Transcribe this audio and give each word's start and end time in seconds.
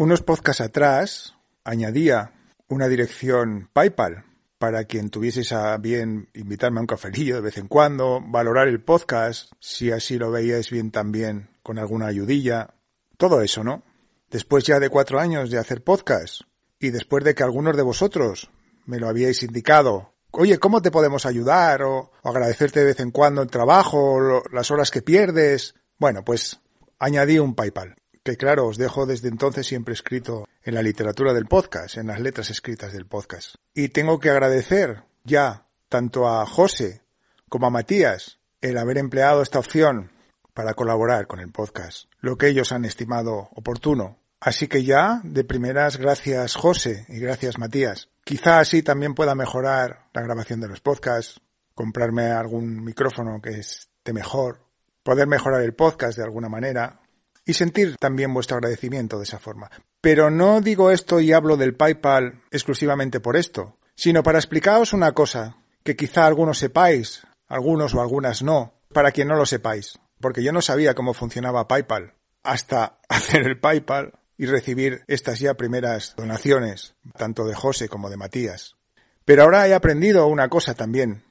Unos 0.00 0.22
podcasts 0.22 0.60
atrás 0.60 1.34
añadía 1.64 2.30
una 2.68 2.86
dirección 2.86 3.68
PayPal 3.72 4.26
para 4.56 4.84
quien 4.84 5.10
tuvieseis 5.10 5.50
a 5.50 5.76
bien 5.76 6.28
invitarme 6.34 6.78
a 6.78 6.82
un 6.82 6.86
cafelillo 6.86 7.34
de 7.34 7.40
vez 7.40 7.58
en 7.58 7.66
cuando, 7.66 8.20
valorar 8.24 8.68
el 8.68 8.80
podcast, 8.80 9.50
si 9.58 9.90
así 9.90 10.16
lo 10.16 10.30
veíais 10.30 10.70
bien 10.70 10.92
también 10.92 11.50
con 11.64 11.80
alguna 11.80 12.06
ayudilla, 12.06 12.74
todo 13.16 13.42
eso, 13.42 13.64
¿no? 13.64 13.82
Después 14.30 14.62
ya 14.62 14.78
de 14.78 14.88
cuatro 14.88 15.18
años 15.18 15.50
de 15.50 15.58
hacer 15.58 15.82
podcast 15.82 16.42
y 16.78 16.90
después 16.90 17.24
de 17.24 17.34
que 17.34 17.42
algunos 17.42 17.76
de 17.76 17.82
vosotros 17.82 18.52
me 18.86 19.00
lo 19.00 19.08
habíais 19.08 19.42
indicado, 19.42 20.14
oye, 20.30 20.58
¿cómo 20.58 20.80
te 20.80 20.92
podemos 20.92 21.26
ayudar? 21.26 21.82
O, 21.82 22.12
agradecerte 22.22 22.78
de 22.78 22.86
vez 22.86 23.00
en 23.00 23.10
cuando 23.10 23.42
el 23.42 23.50
trabajo, 23.50 24.44
las 24.52 24.70
horas 24.70 24.92
que 24.92 25.02
pierdes. 25.02 25.74
Bueno, 25.98 26.24
pues 26.24 26.60
añadí 27.00 27.40
un 27.40 27.56
PayPal 27.56 27.96
que 28.28 28.36
claro, 28.36 28.66
os 28.66 28.76
dejo 28.76 29.06
desde 29.06 29.28
entonces 29.28 29.66
siempre 29.66 29.94
escrito 29.94 30.46
en 30.62 30.74
la 30.74 30.82
literatura 30.82 31.32
del 31.32 31.46
podcast, 31.46 31.96
en 31.96 32.08
las 32.08 32.20
letras 32.20 32.50
escritas 32.50 32.92
del 32.92 33.06
podcast. 33.06 33.54
Y 33.72 33.88
tengo 33.88 34.18
que 34.18 34.28
agradecer 34.28 35.04
ya 35.24 35.66
tanto 35.88 36.28
a 36.28 36.44
José 36.44 37.00
como 37.48 37.68
a 37.68 37.70
Matías 37.70 38.38
el 38.60 38.76
haber 38.76 38.98
empleado 38.98 39.40
esta 39.40 39.58
opción 39.58 40.12
para 40.52 40.74
colaborar 40.74 41.26
con 41.26 41.40
el 41.40 41.50
podcast, 41.50 42.10
lo 42.20 42.36
que 42.36 42.48
ellos 42.48 42.70
han 42.70 42.84
estimado 42.84 43.48
oportuno. 43.54 44.18
Así 44.40 44.68
que 44.68 44.84
ya, 44.84 45.22
de 45.24 45.44
primeras, 45.44 45.96
gracias 45.96 46.54
José 46.54 47.06
y 47.08 47.20
gracias 47.20 47.58
Matías. 47.58 48.10
Quizá 48.24 48.58
así 48.58 48.82
también 48.82 49.14
pueda 49.14 49.34
mejorar 49.34 50.10
la 50.12 50.20
grabación 50.20 50.60
de 50.60 50.68
los 50.68 50.82
podcasts, 50.82 51.40
comprarme 51.74 52.26
algún 52.26 52.84
micrófono 52.84 53.40
que 53.40 53.60
esté 53.60 54.12
mejor, 54.12 54.66
poder 55.02 55.26
mejorar 55.26 55.62
el 55.62 55.72
podcast 55.72 56.18
de 56.18 56.24
alguna 56.24 56.50
manera, 56.50 57.00
y 57.48 57.54
sentir 57.54 57.96
también 57.96 58.34
vuestro 58.34 58.58
agradecimiento 58.58 59.16
de 59.16 59.24
esa 59.24 59.38
forma. 59.38 59.70
Pero 60.02 60.30
no 60.30 60.60
digo 60.60 60.90
esto 60.90 61.18
y 61.18 61.32
hablo 61.32 61.56
del 61.56 61.74
PayPal 61.74 62.42
exclusivamente 62.50 63.20
por 63.20 63.36
esto, 63.36 63.78
sino 63.94 64.22
para 64.22 64.38
explicaros 64.38 64.92
una 64.92 65.12
cosa 65.12 65.56
que 65.82 65.96
quizá 65.96 66.26
algunos 66.26 66.58
sepáis, 66.58 67.26
algunos 67.48 67.94
o 67.94 68.02
algunas 68.02 68.42
no, 68.42 68.74
para 68.92 69.12
quien 69.12 69.28
no 69.28 69.34
lo 69.34 69.46
sepáis, 69.46 69.98
porque 70.20 70.42
yo 70.42 70.52
no 70.52 70.60
sabía 70.60 70.94
cómo 70.94 71.14
funcionaba 71.14 71.66
PayPal 71.66 72.12
hasta 72.42 72.98
hacer 73.08 73.46
el 73.46 73.58
PayPal 73.58 74.12
y 74.36 74.44
recibir 74.44 75.04
estas 75.06 75.40
ya 75.40 75.54
primeras 75.54 76.14
donaciones, 76.16 76.96
tanto 77.16 77.46
de 77.46 77.54
José 77.54 77.88
como 77.88 78.10
de 78.10 78.18
Matías. 78.18 78.76
Pero 79.24 79.44
ahora 79.44 79.66
he 79.66 79.72
aprendido 79.72 80.26
una 80.26 80.50
cosa 80.50 80.74
también, 80.74 81.24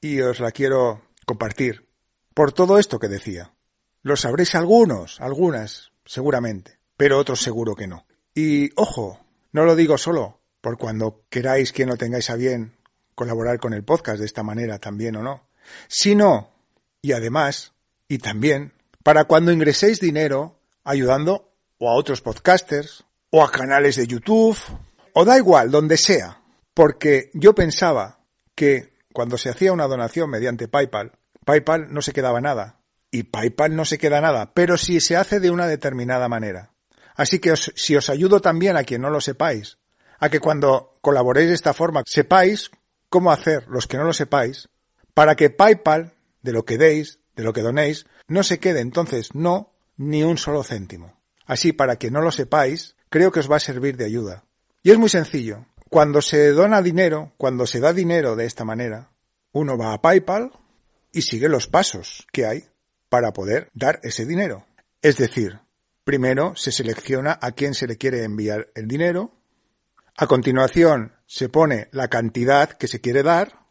y 0.00 0.20
os 0.20 0.38
la 0.38 0.52
quiero 0.52 1.02
compartir, 1.26 1.88
por 2.32 2.52
todo 2.52 2.78
esto 2.78 3.00
que 3.00 3.08
decía. 3.08 3.52
Lo 4.04 4.16
sabréis 4.16 4.54
algunos, 4.54 5.18
algunas, 5.22 5.90
seguramente, 6.04 6.78
pero 6.98 7.18
otros 7.18 7.40
seguro 7.40 7.74
que 7.74 7.86
no. 7.86 8.06
Y 8.34 8.68
ojo, 8.76 9.18
no 9.50 9.64
lo 9.64 9.74
digo 9.74 9.96
solo 9.96 10.42
por 10.60 10.76
cuando 10.76 11.24
queráis 11.30 11.72
que 11.72 11.86
no 11.86 11.96
tengáis 11.96 12.28
a 12.28 12.36
bien 12.36 12.76
colaborar 13.14 13.58
con 13.58 13.72
el 13.72 13.82
podcast 13.82 14.18
de 14.18 14.26
esta 14.26 14.42
manera 14.42 14.78
también 14.78 15.16
o 15.16 15.22
no, 15.22 15.48
sino, 15.88 16.50
y 17.00 17.12
además, 17.12 17.72
y 18.06 18.18
también, 18.18 18.74
para 19.02 19.24
cuando 19.24 19.52
ingreséis 19.52 20.00
dinero 20.00 20.60
ayudando 20.84 21.54
o 21.78 21.88
a 21.88 21.94
otros 21.94 22.20
podcasters, 22.20 23.06
o 23.30 23.42
a 23.42 23.50
canales 23.50 23.96
de 23.96 24.06
YouTube, 24.06 24.58
o 25.14 25.24
da 25.24 25.38
igual, 25.38 25.70
donde 25.70 25.96
sea, 25.96 26.42
porque 26.74 27.30
yo 27.32 27.54
pensaba 27.54 28.20
que 28.54 28.92
cuando 29.14 29.38
se 29.38 29.48
hacía 29.48 29.72
una 29.72 29.86
donación 29.86 30.28
mediante 30.28 30.68
PayPal, 30.68 31.12
PayPal 31.46 31.86
no 31.90 32.02
se 32.02 32.12
quedaba 32.12 32.42
nada, 32.42 32.83
y 33.14 33.22
PayPal 33.22 33.76
no 33.76 33.84
se 33.84 33.96
queda 33.96 34.20
nada, 34.20 34.54
pero 34.54 34.76
si 34.76 34.98
se 34.98 35.14
hace 35.16 35.38
de 35.38 35.52
una 35.52 35.68
determinada 35.68 36.28
manera. 36.28 36.72
Así 37.14 37.38
que 37.38 37.54
si 37.56 37.94
os 37.94 38.10
ayudo 38.10 38.40
también 38.40 38.76
a 38.76 38.82
quien 38.82 39.02
no 39.02 39.08
lo 39.08 39.20
sepáis, 39.20 39.78
a 40.18 40.30
que 40.30 40.40
cuando 40.40 40.94
colaboréis 41.00 41.46
de 41.46 41.54
esta 41.54 41.74
forma 41.74 42.02
sepáis 42.06 42.72
cómo 43.08 43.30
hacer, 43.30 43.68
los 43.68 43.86
que 43.86 43.98
no 43.98 44.02
lo 44.02 44.12
sepáis, 44.12 44.68
para 45.14 45.36
que 45.36 45.48
PayPal, 45.48 46.14
de 46.42 46.52
lo 46.52 46.64
que 46.64 46.76
deis, 46.76 47.20
de 47.36 47.44
lo 47.44 47.52
que 47.52 47.62
donéis, 47.62 48.06
no 48.26 48.42
se 48.42 48.58
quede 48.58 48.80
entonces 48.80 49.32
no 49.32 49.72
ni 49.96 50.24
un 50.24 50.36
solo 50.36 50.64
céntimo. 50.64 51.20
Así, 51.46 51.72
para 51.72 51.94
que 51.94 52.10
no 52.10 52.20
lo 52.20 52.32
sepáis, 52.32 52.96
creo 53.10 53.30
que 53.30 53.38
os 53.38 53.50
va 53.50 53.58
a 53.58 53.60
servir 53.60 53.96
de 53.96 54.06
ayuda. 54.06 54.44
Y 54.82 54.90
es 54.90 54.98
muy 54.98 55.08
sencillo. 55.08 55.66
Cuando 55.88 56.20
se 56.20 56.50
dona 56.50 56.82
dinero, 56.82 57.32
cuando 57.36 57.64
se 57.64 57.78
da 57.78 57.92
dinero 57.92 58.34
de 58.34 58.46
esta 58.46 58.64
manera, 58.64 59.12
uno 59.52 59.78
va 59.78 59.92
a 59.92 60.02
PayPal 60.02 60.50
y 61.12 61.22
sigue 61.22 61.48
los 61.48 61.68
pasos 61.68 62.26
que 62.32 62.46
hay 62.46 62.73
para 63.08 63.32
poder 63.32 63.70
dar 63.74 64.00
ese 64.02 64.26
dinero. 64.26 64.66
Es 65.02 65.16
decir, 65.16 65.60
primero 66.04 66.54
se 66.56 66.72
selecciona 66.72 67.38
a 67.40 67.52
quién 67.52 67.74
se 67.74 67.86
le 67.86 67.96
quiere 67.96 68.24
enviar 68.24 68.70
el 68.74 68.88
dinero, 68.88 69.32
a 70.16 70.26
continuación 70.26 71.12
se 71.26 71.48
pone 71.48 71.88
la 71.92 72.08
cantidad 72.08 72.70
que 72.70 72.88
se 72.88 73.00
quiere 73.00 73.22
dar, 73.22 73.66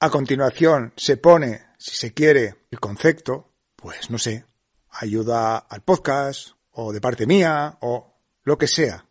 a 0.00 0.10
continuación 0.10 0.92
se 0.96 1.16
pone, 1.16 1.62
si 1.78 1.94
se 1.96 2.12
quiere, 2.12 2.56
el 2.70 2.80
concepto, 2.80 3.52
pues 3.76 4.10
no 4.10 4.18
sé, 4.18 4.46
ayuda 4.90 5.58
al 5.58 5.82
podcast, 5.82 6.52
o 6.70 6.92
de 6.92 7.00
parte 7.00 7.26
mía, 7.26 7.78
o 7.80 8.14
lo 8.44 8.58
que 8.58 8.66
sea. 8.66 9.06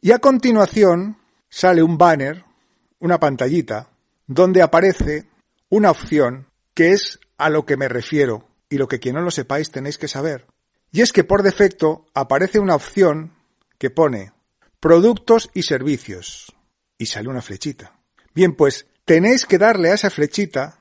Y 0.00 0.12
a 0.12 0.18
continuación 0.18 1.18
sale 1.48 1.82
un 1.82 1.98
banner, 1.98 2.44
una 2.98 3.18
pantallita, 3.18 3.90
donde 4.26 4.62
aparece 4.62 5.28
una 5.68 5.90
opción 5.90 6.46
que 6.74 6.92
es 6.92 7.18
a 7.36 7.50
lo 7.50 7.64
que 7.64 7.76
me 7.76 7.88
refiero 7.88 8.46
y 8.70 8.78
lo 8.78 8.88
que 8.88 9.00
quien 9.00 9.16
no 9.16 9.20
lo 9.20 9.30
sepáis 9.30 9.70
tenéis 9.70 9.98
que 9.98 10.08
saber. 10.08 10.46
Y 10.90 11.02
es 11.02 11.12
que 11.12 11.24
por 11.24 11.42
defecto 11.42 12.06
aparece 12.14 12.58
una 12.58 12.76
opción 12.76 13.34
que 13.78 13.90
pone 13.90 14.32
productos 14.78 15.50
y 15.52 15.64
servicios 15.64 16.54
y 16.96 17.06
sale 17.06 17.28
una 17.28 17.42
flechita. 17.42 17.98
Bien, 18.34 18.54
pues 18.54 18.86
tenéis 19.04 19.44
que 19.44 19.58
darle 19.58 19.90
a 19.90 19.94
esa 19.94 20.08
flechita 20.08 20.78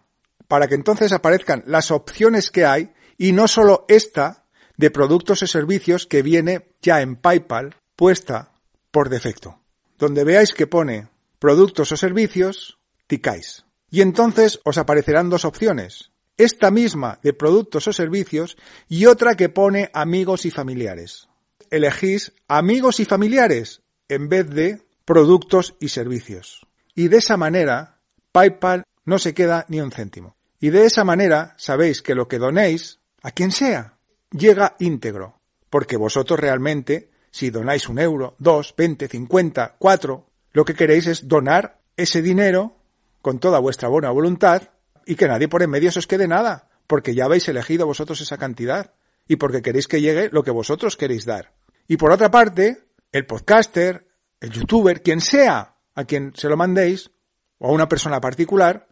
para 0.47 0.67
que 0.67 0.75
entonces 0.75 1.11
aparezcan 1.11 1.63
las 1.65 1.91
opciones 1.91 2.51
que 2.51 2.65
hay 2.65 2.93
y 3.17 3.33
no 3.33 3.47
solo 3.47 3.85
esta 3.87 4.45
de 4.77 4.91
productos 4.91 5.41
y 5.43 5.47
servicios 5.47 6.05
que 6.05 6.21
viene 6.21 6.75
ya 6.81 7.01
en 7.01 7.15
PayPal 7.15 7.75
puesta 7.95 8.53
por 8.91 9.09
defecto. 9.09 9.59
Donde 9.97 10.23
veáis 10.23 10.53
que 10.53 10.67
pone 10.67 11.09
productos 11.39 11.91
o 11.91 11.97
servicios, 11.97 12.77
ticáis. 13.07 13.65
Y 13.89 14.01
entonces 14.01 14.59
os 14.63 14.77
aparecerán 14.77 15.29
dos 15.29 15.43
opciones 15.43 16.11
esta 16.39 16.71
misma 16.71 17.19
de 17.21 17.33
productos 17.33 17.87
o 17.87 17.93
servicios 17.93 18.57
y 18.87 19.05
otra 19.05 19.35
que 19.35 19.49
pone 19.49 19.91
amigos 19.93 20.45
y 20.45 20.51
familiares. 20.51 21.27
Elegís 21.69 22.33
amigos 22.47 22.99
y 23.01 23.05
familiares 23.05 23.81
en 24.07 24.29
vez 24.29 24.49
de 24.49 24.81
productos 25.03 25.75
y 25.79 25.89
servicios. 25.89 26.65
Y 26.95 27.09
de 27.09 27.17
esa 27.17 27.35
manera, 27.35 27.99
PayPal 28.31 28.83
no 29.05 29.19
se 29.19 29.33
queda 29.33 29.65
ni 29.67 29.81
un 29.81 29.91
céntimo. 29.91 30.37
Y 30.61 30.69
de 30.69 30.85
esa 30.85 31.03
manera 31.03 31.55
sabéis 31.57 32.01
que 32.01 32.15
lo 32.15 32.27
que 32.27 32.39
donéis, 32.39 32.99
a 33.21 33.31
quien 33.31 33.51
sea, 33.51 33.97
llega 34.31 34.77
íntegro. 34.79 35.41
Porque 35.69 35.97
vosotros 35.97 36.39
realmente, 36.39 37.11
si 37.31 37.49
donáis 37.49 37.89
un 37.89 37.99
euro, 37.99 38.35
dos, 38.39 38.73
veinte, 38.77 39.09
cincuenta, 39.09 39.75
cuatro, 39.77 40.29
lo 40.53 40.63
que 40.63 40.73
queréis 40.73 41.05
es 41.07 41.27
donar 41.27 41.81
ese 41.97 42.21
dinero 42.21 42.77
con 43.21 43.39
toda 43.39 43.59
vuestra 43.59 43.89
buena 43.89 44.09
voluntad 44.09 44.69
y 45.09 45.15
que 45.15 45.27
nadie 45.27 45.47
por 45.47 45.63
en 45.63 45.71
medio 45.71 45.91
se 45.91 45.97
os 45.97 46.05
quede 46.05 46.27
nada, 46.27 46.69
porque 46.85 47.15
ya 47.15 47.25
habéis 47.25 47.47
elegido 47.49 47.87
vosotros 47.87 48.21
esa 48.21 48.37
cantidad 48.37 48.93
y 49.27 49.37
porque 49.37 49.63
queréis 49.63 49.87
que 49.87 50.01
llegue 50.01 50.29
lo 50.31 50.43
que 50.43 50.51
vosotros 50.51 50.97
queréis 50.97 51.25
dar. 51.25 51.51
Y 51.87 51.97
por 51.97 52.11
otra 52.11 52.29
parte, 52.29 52.83
el 53.11 53.25
podcaster, 53.25 54.07
el 54.39 54.51
youtuber, 54.51 55.01
quien 55.01 55.19
sea 55.19 55.77
a 55.95 56.03
quien 56.05 56.33
se 56.35 56.47
lo 56.47 56.55
mandéis, 56.57 57.09
o 57.57 57.69
a 57.69 57.71
una 57.71 57.89
persona 57.89 58.21
particular, 58.21 58.87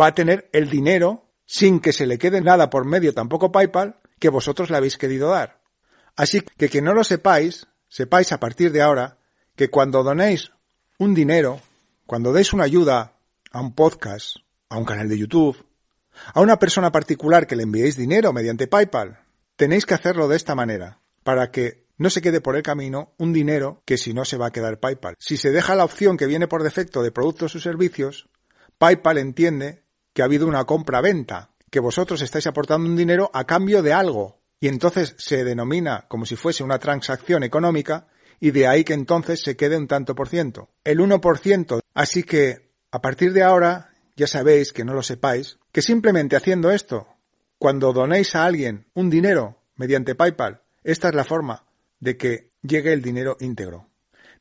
va 0.00 0.06
a 0.06 0.14
tener 0.14 0.48
el 0.54 0.70
dinero 0.70 1.28
sin 1.44 1.80
que 1.80 1.92
se 1.92 2.06
le 2.06 2.16
quede 2.16 2.40
nada 2.40 2.70
por 2.70 2.86
medio, 2.86 3.12
tampoco 3.12 3.52
PayPal, 3.52 4.00
que 4.18 4.30
vosotros 4.30 4.70
le 4.70 4.78
habéis 4.78 4.96
querido 4.96 5.28
dar. 5.28 5.60
Así 6.16 6.40
que 6.40 6.70
que 6.70 6.80
no 6.80 6.94
lo 6.94 7.04
sepáis, 7.04 7.66
sepáis 7.88 8.32
a 8.32 8.40
partir 8.40 8.72
de 8.72 8.80
ahora 8.80 9.18
que 9.54 9.68
cuando 9.68 10.02
donéis 10.02 10.50
un 10.96 11.12
dinero, 11.12 11.60
cuando 12.06 12.32
deis 12.32 12.54
una 12.54 12.64
ayuda 12.64 13.18
a 13.52 13.60
un 13.60 13.74
podcast, 13.74 14.38
a 14.68 14.78
un 14.78 14.84
canal 14.84 15.08
de 15.08 15.18
YouTube, 15.18 15.64
a 16.34 16.40
una 16.40 16.58
persona 16.58 16.92
particular 16.92 17.46
que 17.46 17.56
le 17.56 17.62
enviéis 17.62 17.96
dinero 17.96 18.32
mediante 18.32 18.66
PayPal, 18.66 19.20
tenéis 19.56 19.86
que 19.86 19.94
hacerlo 19.94 20.28
de 20.28 20.36
esta 20.36 20.54
manera, 20.54 21.00
para 21.22 21.50
que 21.50 21.86
no 21.96 22.10
se 22.10 22.22
quede 22.22 22.40
por 22.40 22.56
el 22.56 22.62
camino 22.62 23.12
un 23.18 23.32
dinero 23.32 23.82
que 23.84 23.98
si 23.98 24.14
no 24.14 24.24
se 24.24 24.36
va 24.36 24.46
a 24.46 24.52
quedar 24.52 24.78
PayPal. 24.78 25.16
Si 25.18 25.36
se 25.36 25.50
deja 25.50 25.74
la 25.74 25.84
opción 25.84 26.16
que 26.16 26.26
viene 26.26 26.48
por 26.48 26.62
defecto 26.62 27.02
de 27.02 27.10
productos 27.10 27.54
o 27.54 27.60
servicios, 27.60 28.28
PayPal 28.78 29.18
entiende 29.18 29.82
que 30.12 30.22
ha 30.22 30.26
habido 30.26 30.46
una 30.46 30.64
compra-venta, 30.64 31.50
que 31.70 31.80
vosotros 31.80 32.22
estáis 32.22 32.46
aportando 32.46 32.88
un 32.88 32.96
dinero 32.96 33.30
a 33.34 33.44
cambio 33.44 33.82
de 33.82 33.92
algo, 33.92 34.40
y 34.60 34.68
entonces 34.68 35.14
se 35.18 35.44
denomina 35.44 36.06
como 36.08 36.26
si 36.26 36.36
fuese 36.36 36.62
una 36.62 36.78
transacción 36.78 37.42
económica, 37.42 38.08
y 38.40 38.52
de 38.52 38.66
ahí 38.66 38.84
que 38.84 38.94
entonces 38.94 39.42
se 39.42 39.56
quede 39.56 39.76
un 39.76 39.88
tanto 39.88 40.14
por 40.14 40.28
ciento. 40.28 40.70
El 40.84 41.00
1%. 41.00 41.80
Así 41.94 42.22
que, 42.22 42.70
a 42.92 43.00
partir 43.00 43.32
de 43.32 43.42
ahora, 43.42 43.87
ya 44.18 44.26
sabéis 44.26 44.72
que 44.72 44.84
no 44.84 44.94
lo 44.94 45.02
sepáis, 45.02 45.58
que 45.70 45.80
simplemente 45.80 46.34
haciendo 46.34 46.72
esto, 46.72 47.06
cuando 47.56 47.92
donéis 47.92 48.34
a 48.34 48.44
alguien 48.44 48.86
un 48.92 49.10
dinero 49.10 49.62
mediante 49.76 50.16
PayPal, 50.16 50.62
esta 50.82 51.08
es 51.08 51.14
la 51.14 51.24
forma 51.24 51.64
de 52.00 52.16
que 52.16 52.50
llegue 52.62 52.92
el 52.92 53.00
dinero 53.00 53.36
íntegro. 53.38 53.88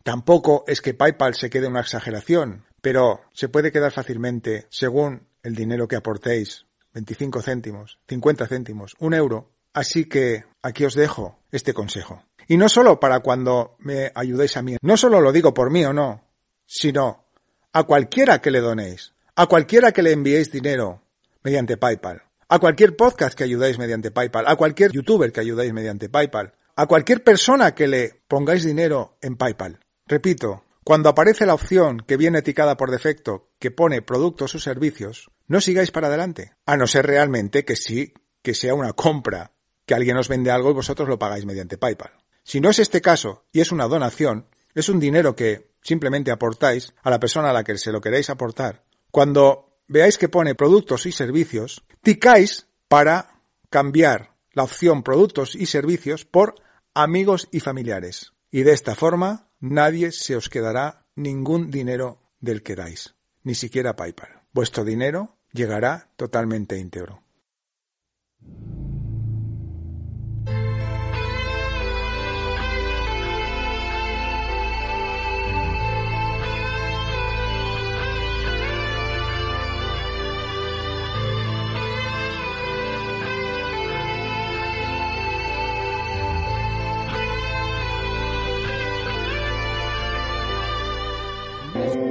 Tampoco 0.02 0.64
es 0.68 0.82
que 0.82 0.96
PayPal 0.96 1.36
se 1.36 1.52
quede 1.52 1.68
una 1.68 1.82
exageración, 1.82 2.66
pero 2.82 3.22
se 3.34 3.50
puede 3.50 3.72
quedar 3.72 3.92
fácilmente 3.92 4.66
según 4.72 5.28
el 5.44 5.54
dinero 5.54 5.88
que 5.88 5.96
aportéis, 5.96 6.66
25 6.94 7.44
céntimos, 7.44 8.00
50 8.08 8.48
céntimos, 8.48 8.96
un 8.98 9.14
euro. 9.14 9.52
Así 9.74 10.06
que 10.06 10.46
aquí 10.64 10.86
os 10.86 10.96
dejo 10.96 11.38
este 11.52 11.76
consejo. 11.76 12.24
Y 12.48 12.58
no 12.58 12.68
solo 12.68 13.00
para 13.00 13.20
cuando 13.20 13.76
me 13.78 14.12
ayudéis 14.16 14.58
a 14.58 14.64
mí, 14.64 14.78
no 14.82 14.98
solo 14.98 15.22
lo 15.22 15.32
digo 15.32 15.54
por 15.54 15.70
mí 15.70 15.86
o 15.86 15.94
no, 15.94 16.24
sino 16.66 17.26
a 17.74 17.84
cualquiera 17.84 18.42
que 18.42 18.50
le 18.50 18.60
donéis, 18.60 19.14
a 19.38 19.46
cualquiera 19.46 19.92
que 19.92 20.02
le 20.02 20.14
enviéis 20.14 20.52
dinero 20.52 21.04
mediante 21.44 21.78
PayPal, 21.78 22.24
a 22.50 22.58
cualquier 22.58 22.96
podcast 22.96 23.38
que 23.38 23.44
ayudáis 23.44 23.78
mediante 23.78 24.10
PayPal, 24.10 24.46
a 24.48 24.56
cualquier 24.56 24.92
youtuber 24.92 25.32
que 25.32 25.42
ayudáis 25.42 25.72
mediante 25.74 26.10
PayPal, 26.10 26.56
a 26.76 26.88
cualquier 26.88 27.24
persona 27.24 27.76
que 27.76 27.88
le 27.88 28.24
pongáis 28.28 28.64
dinero 28.66 29.16
en 29.22 29.38
PayPal. 29.38 29.80
Repito, 30.08 30.64
cuando 30.84 31.10
aparece 31.10 31.46
la 31.46 31.54
opción 31.54 32.00
que 32.00 32.18
viene 32.18 32.40
etiquetada 32.40 32.78
por 32.78 32.90
defecto 32.90 33.52
que 33.60 33.70
pone 33.70 34.02
productos 34.02 34.56
o 34.56 34.60
servicios, 34.60 35.30
no 35.46 35.62
sigáis 35.62 35.92
para 35.92 36.08
adelante, 36.08 36.56
a 36.66 36.76
no 36.76 36.88
ser 36.88 37.06
realmente 37.06 37.64
que 37.64 37.76
sí, 37.76 38.16
que 38.42 38.56
sea 38.56 38.74
una 38.74 38.94
compra, 38.94 39.52
que 39.86 39.94
alguien 39.94 40.18
os 40.18 40.30
vende 40.30 40.50
algo 40.50 40.72
y 40.72 40.74
vosotros 40.74 41.08
lo 41.08 41.20
pagáis 41.20 41.46
mediante 41.46 41.78
PayPal. 41.78 42.14
Si 42.42 42.60
no 42.60 42.72
es 42.72 42.80
este 42.80 43.02
caso 43.02 43.46
y 43.52 43.60
es 43.60 43.72
una 43.72 43.86
donación, 43.88 44.48
es 44.74 44.90
un 44.90 45.00
dinero 45.00 45.36
que 45.36 45.70
simplemente 45.84 46.32
aportáis 46.32 46.96
a 47.04 47.12
la 47.12 47.20
persona 47.20 47.52
a 47.52 47.54
la 47.54 47.64
que 47.64 47.78
se 47.78 47.92
lo 47.92 48.02
queréis 48.02 48.32
aportar. 48.32 48.87
Cuando 49.18 49.82
veáis 49.88 50.20
que 50.20 50.30
pone 50.30 50.54
productos 50.54 51.08
y 51.08 51.12
servicios, 51.12 51.84
ticáis 52.04 52.68
para 52.88 53.42
cambiar 53.72 54.38
la 54.52 54.62
opción 54.62 55.02
productos 55.02 55.56
y 55.56 55.66
servicios 55.66 56.24
por 56.24 56.54
amigos 56.94 57.50
y 57.52 57.60
familiares. 57.60 58.34
Y 58.52 58.62
de 58.62 58.74
esta 58.74 58.94
forma 58.94 59.50
nadie 59.60 60.12
se 60.12 60.36
os 60.36 60.50
quedará 60.50 61.08
ningún 61.16 61.72
dinero 61.72 62.22
del 62.40 62.62
que 62.62 62.76
dais, 62.76 63.16
ni 63.42 63.56
siquiera 63.56 63.96
PayPal. 63.96 64.44
Vuestro 64.54 64.86
dinero 64.86 65.40
llegará 65.52 66.12
totalmente 66.16 66.78
íntegro. 66.78 67.24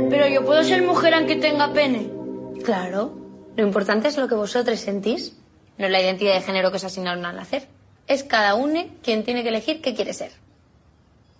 Pero 0.08 0.28
yo 0.28 0.44
puedo 0.44 0.62
ser 0.62 0.82
mujer 0.82 1.14
aunque 1.14 1.36
tenga 1.36 1.72
pene. 1.72 2.08
Claro. 2.64 3.12
Lo 3.56 3.66
importante 3.66 4.08
es 4.08 4.16
lo 4.16 4.28
que 4.28 4.34
vosotros 4.34 4.78
sentís, 4.78 5.32
no 5.78 5.88
la 5.88 6.00
identidad 6.00 6.34
de 6.34 6.42
género 6.42 6.70
que 6.70 6.76
os 6.76 6.84
asignaron 6.84 7.24
al 7.24 7.36
nacer. 7.36 7.66
Es 8.06 8.22
cada 8.22 8.54
uno 8.54 8.84
quien 9.02 9.24
tiene 9.24 9.42
que 9.42 9.48
elegir 9.48 9.80
qué 9.80 9.94
quiere 9.94 10.12
ser. 10.12 10.30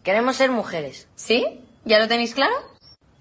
Queremos 0.02 0.36
ser 0.36 0.50
mujeres. 0.50 1.06
¿Sí? 1.14 1.60
¿Ya 1.84 1.98
lo 1.98 2.08
tenéis 2.08 2.34
claro? 2.34 2.54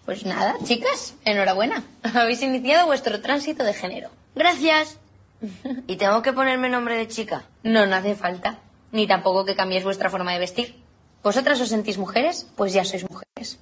Pues 0.06 0.26
nada, 0.26 0.56
chicas, 0.64 1.16
enhorabuena. 1.26 1.84
Habéis 2.14 2.42
iniciado 2.42 2.88
vuestro 2.88 3.22
tránsito 3.22 3.64
de 3.64 3.74
género. 3.74 4.10
Gracias. 4.36 4.98
¿Y 5.88 5.96
tengo 5.98 6.22
que 6.22 6.34
ponerme 6.34 6.70
nombre 6.70 6.98
de 6.98 7.08
chica? 7.08 7.44
No, 7.64 7.86
no 7.86 7.96
hace 7.96 8.16
falta. 8.16 8.60
Ni 8.92 9.08
tampoco 9.08 9.46
que 9.46 9.56
cambiéis 9.56 9.84
vuestra 9.84 10.10
forma 10.10 10.34
de 10.34 10.40
vestir. 10.40 10.76
¿Vosotras 11.24 11.60
os 11.60 11.70
sentís 11.70 11.98
mujeres? 11.98 12.48
Pues 12.56 12.74
ya 12.74 12.86
sois 12.86 13.04
mujeres. 13.10 13.60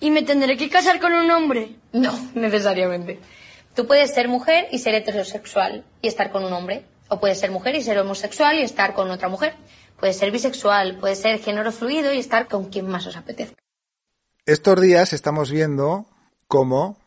¿Y 0.00 0.10
me 0.10 0.22
tendré 0.22 0.56
que 0.56 0.68
casar 0.68 1.00
con 1.00 1.12
un 1.12 1.30
hombre? 1.30 1.76
No, 1.92 2.12
necesariamente. 2.34 3.20
Tú 3.74 3.86
puedes 3.86 4.14
ser 4.14 4.28
mujer 4.28 4.68
y 4.70 4.78
ser 4.78 4.94
heterosexual 4.94 5.84
y 6.00 6.08
estar 6.08 6.30
con 6.30 6.44
un 6.44 6.52
hombre. 6.52 6.84
O 7.08 7.20
puedes 7.20 7.38
ser 7.38 7.50
mujer 7.50 7.74
y 7.74 7.82
ser 7.82 7.98
homosexual 7.98 8.56
y 8.56 8.62
estar 8.62 8.94
con 8.94 9.10
otra 9.10 9.28
mujer. 9.28 9.54
Puedes 9.98 10.16
ser 10.16 10.30
bisexual, 10.30 10.98
puedes 10.98 11.20
ser 11.20 11.38
género 11.40 11.70
fluido 11.72 12.12
y 12.12 12.18
estar 12.18 12.48
con 12.48 12.70
quien 12.70 12.88
más 12.88 13.06
os 13.06 13.16
apetezca. 13.16 13.56
Estos 14.46 14.80
días 14.80 15.12
estamos 15.12 15.50
viendo 15.50 16.06
cómo 16.48 16.98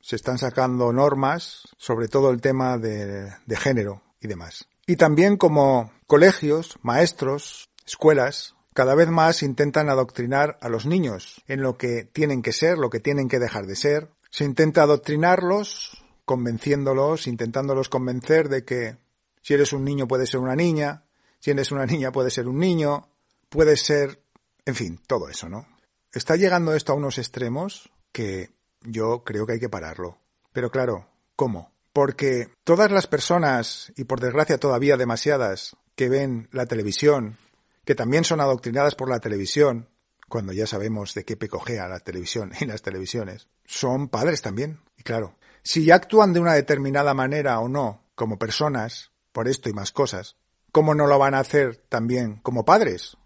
se 0.00 0.16
están 0.16 0.38
sacando 0.38 0.92
normas 0.92 1.68
sobre 1.78 2.08
todo 2.08 2.30
el 2.30 2.40
tema 2.40 2.78
de, 2.78 3.32
de 3.46 3.56
género 3.56 4.02
y 4.20 4.28
demás. 4.28 4.68
Y 4.86 4.96
también 4.96 5.36
como 5.36 5.92
colegios, 6.06 6.78
maestros, 6.82 7.70
escuelas, 7.86 8.54
cada 8.74 8.94
vez 8.94 9.08
más 9.08 9.42
intentan 9.42 9.88
adoctrinar 9.88 10.58
a 10.60 10.68
los 10.68 10.84
niños 10.84 11.42
en 11.46 11.62
lo 11.62 11.78
que 11.78 12.04
tienen 12.04 12.42
que 12.42 12.52
ser, 12.52 12.76
lo 12.76 12.90
que 12.90 13.00
tienen 13.00 13.28
que 13.28 13.38
dejar 13.38 13.66
de 13.66 13.76
ser. 13.76 14.10
Se 14.30 14.44
intenta 14.44 14.82
adoctrinarlos 14.82 16.04
convenciéndolos, 16.24 17.26
intentándolos 17.26 17.88
convencer 17.88 18.48
de 18.48 18.64
que 18.64 18.96
si 19.42 19.54
eres 19.54 19.72
un 19.72 19.84
niño 19.84 20.08
puedes 20.08 20.30
ser 20.30 20.40
una 20.40 20.56
niña, 20.56 21.04
si 21.38 21.52
eres 21.52 21.70
una 21.70 21.86
niña 21.86 22.10
puedes 22.12 22.34
ser 22.34 22.48
un 22.48 22.58
niño, 22.58 23.08
puedes 23.48 23.80
ser, 23.82 24.20
en 24.66 24.74
fin, 24.74 25.00
todo 25.06 25.28
eso, 25.28 25.48
¿no? 25.48 25.68
Está 26.12 26.36
llegando 26.36 26.74
esto 26.74 26.92
a 26.92 26.96
unos 26.96 27.18
extremos 27.18 27.90
que 28.10 28.50
yo 28.80 29.22
creo 29.22 29.46
que 29.46 29.54
hay 29.54 29.60
que 29.60 29.68
pararlo. 29.68 30.18
Pero 30.52 30.70
claro, 30.70 31.06
¿cómo? 31.36 31.72
Porque 31.92 32.48
todas 32.64 32.90
las 32.90 33.06
personas, 33.06 33.92
y 33.96 34.04
por 34.04 34.20
desgracia 34.20 34.58
todavía 34.58 34.96
demasiadas, 34.96 35.76
que 35.94 36.08
ven 36.08 36.48
la 36.50 36.66
televisión, 36.66 37.36
que 37.84 37.94
también 37.94 38.24
son 38.24 38.40
adoctrinadas 38.40 38.94
por 38.94 39.08
la 39.08 39.20
televisión, 39.20 39.88
cuando 40.28 40.52
ya 40.52 40.66
sabemos 40.66 41.14
de 41.14 41.24
qué 41.24 41.36
pecojea 41.36 41.88
la 41.88 42.00
televisión 42.00 42.52
y 42.60 42.66
las 42.66 42.82
televisiones, 42.82 43.48
son 43.64 44.08
padres 44.08 44.42
también. 44.42 44.80
Y 44.96 45.02
claro, 45.02 45.36
si 45.62 45.90
actúan 45.90 46.32
de 46.32 46.40
una 46.40 46.54
determinada 46.54 47.14
manera 47.14 47.58
o 47.60 47.68
no, 47.68 48.02
como 48.14 48.38
personas, 48.38 49.12
por 49.32 49.48
esto 49.48 49.68
y 49.68 49.72
más 49.72 49.92
cosas, 49.92 50.36
¿cómo 50.72 50.94
no 50.94 51.06
lo 51.06 51.18
van 51.18 51.34
a 51.34 51.40
hacer 51.40 51.76
también 51.88 52.36
como 52.42 52.64
padres? 52.64 53.16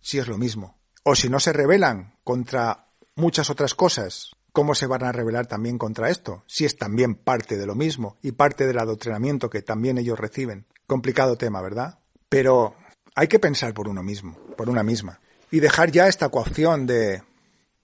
Si 0.00 0.18
es 0.18 0.28
lo 0.28 0.38
mismo. 0.38 0.78
O 1.02 1.14
si 1.14 1.28
no 1.28 1.40
se 1.40 1.52
rebelan 1.52 2.18
contra 2.24 2.88
muchas 3.14 3.50
otras 3.50 3.74
cosas, 3.74 4.36
¿cómo 4.52 4.74
se 4.74 4.86
van 4.86 5.04
a 5.04 5.12
rebelar 5.12 5.46
también 5.46 5.78
contra 5.78 6.10
esto? 6.10 6.44
Si 6.46 6.64
es 6.64 6.76
también 6.76 7.14
parte 7.14 7.56
de 7.56 7.66
lo 7.66 7.74
mismo 7.74 8.16
y 8.22 8.32
parte 8.32 8.66
del 8.66 8.78
adoctrinamiento 8.78 9.50
que 9.50 9.62
también 9.62 9.98
ellos 9.98 10.18
reciben. 10.18 10.66
Complicado 10.86 11.36
tema, 11.36 11.60
¿verdad? 11.60 11.98
Pero 12.28 12.76
hay 13.16 13.26
que 13.26 13.40
pensar 13.40 13.74
por 13.74 13.88
uno 13.88 14.02
mismo, 14.02 14.38
por 14.56 14.68
una 14.68 14.82
misma. 14.82 15.20
Y 15.50 15.60
dejar 15.60 15.90
ya 15.90 16.06
esta 16.06 16.28
coacción 16.28 16.86
de 16.86 17.22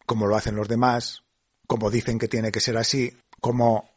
como 0.06 0.26
lo 0.26 0.36
hacen 0.36 0.54
los 0.54 0.68
demás, 0.68 1.22
como 1.66 1.90
dicen 1.90 2.18
que 2.18 2.28
tiene 2.28 2.52
que 2.52 2.60
ser 2.60 2.76
así, 2.76 3.16
como 3.40 3.88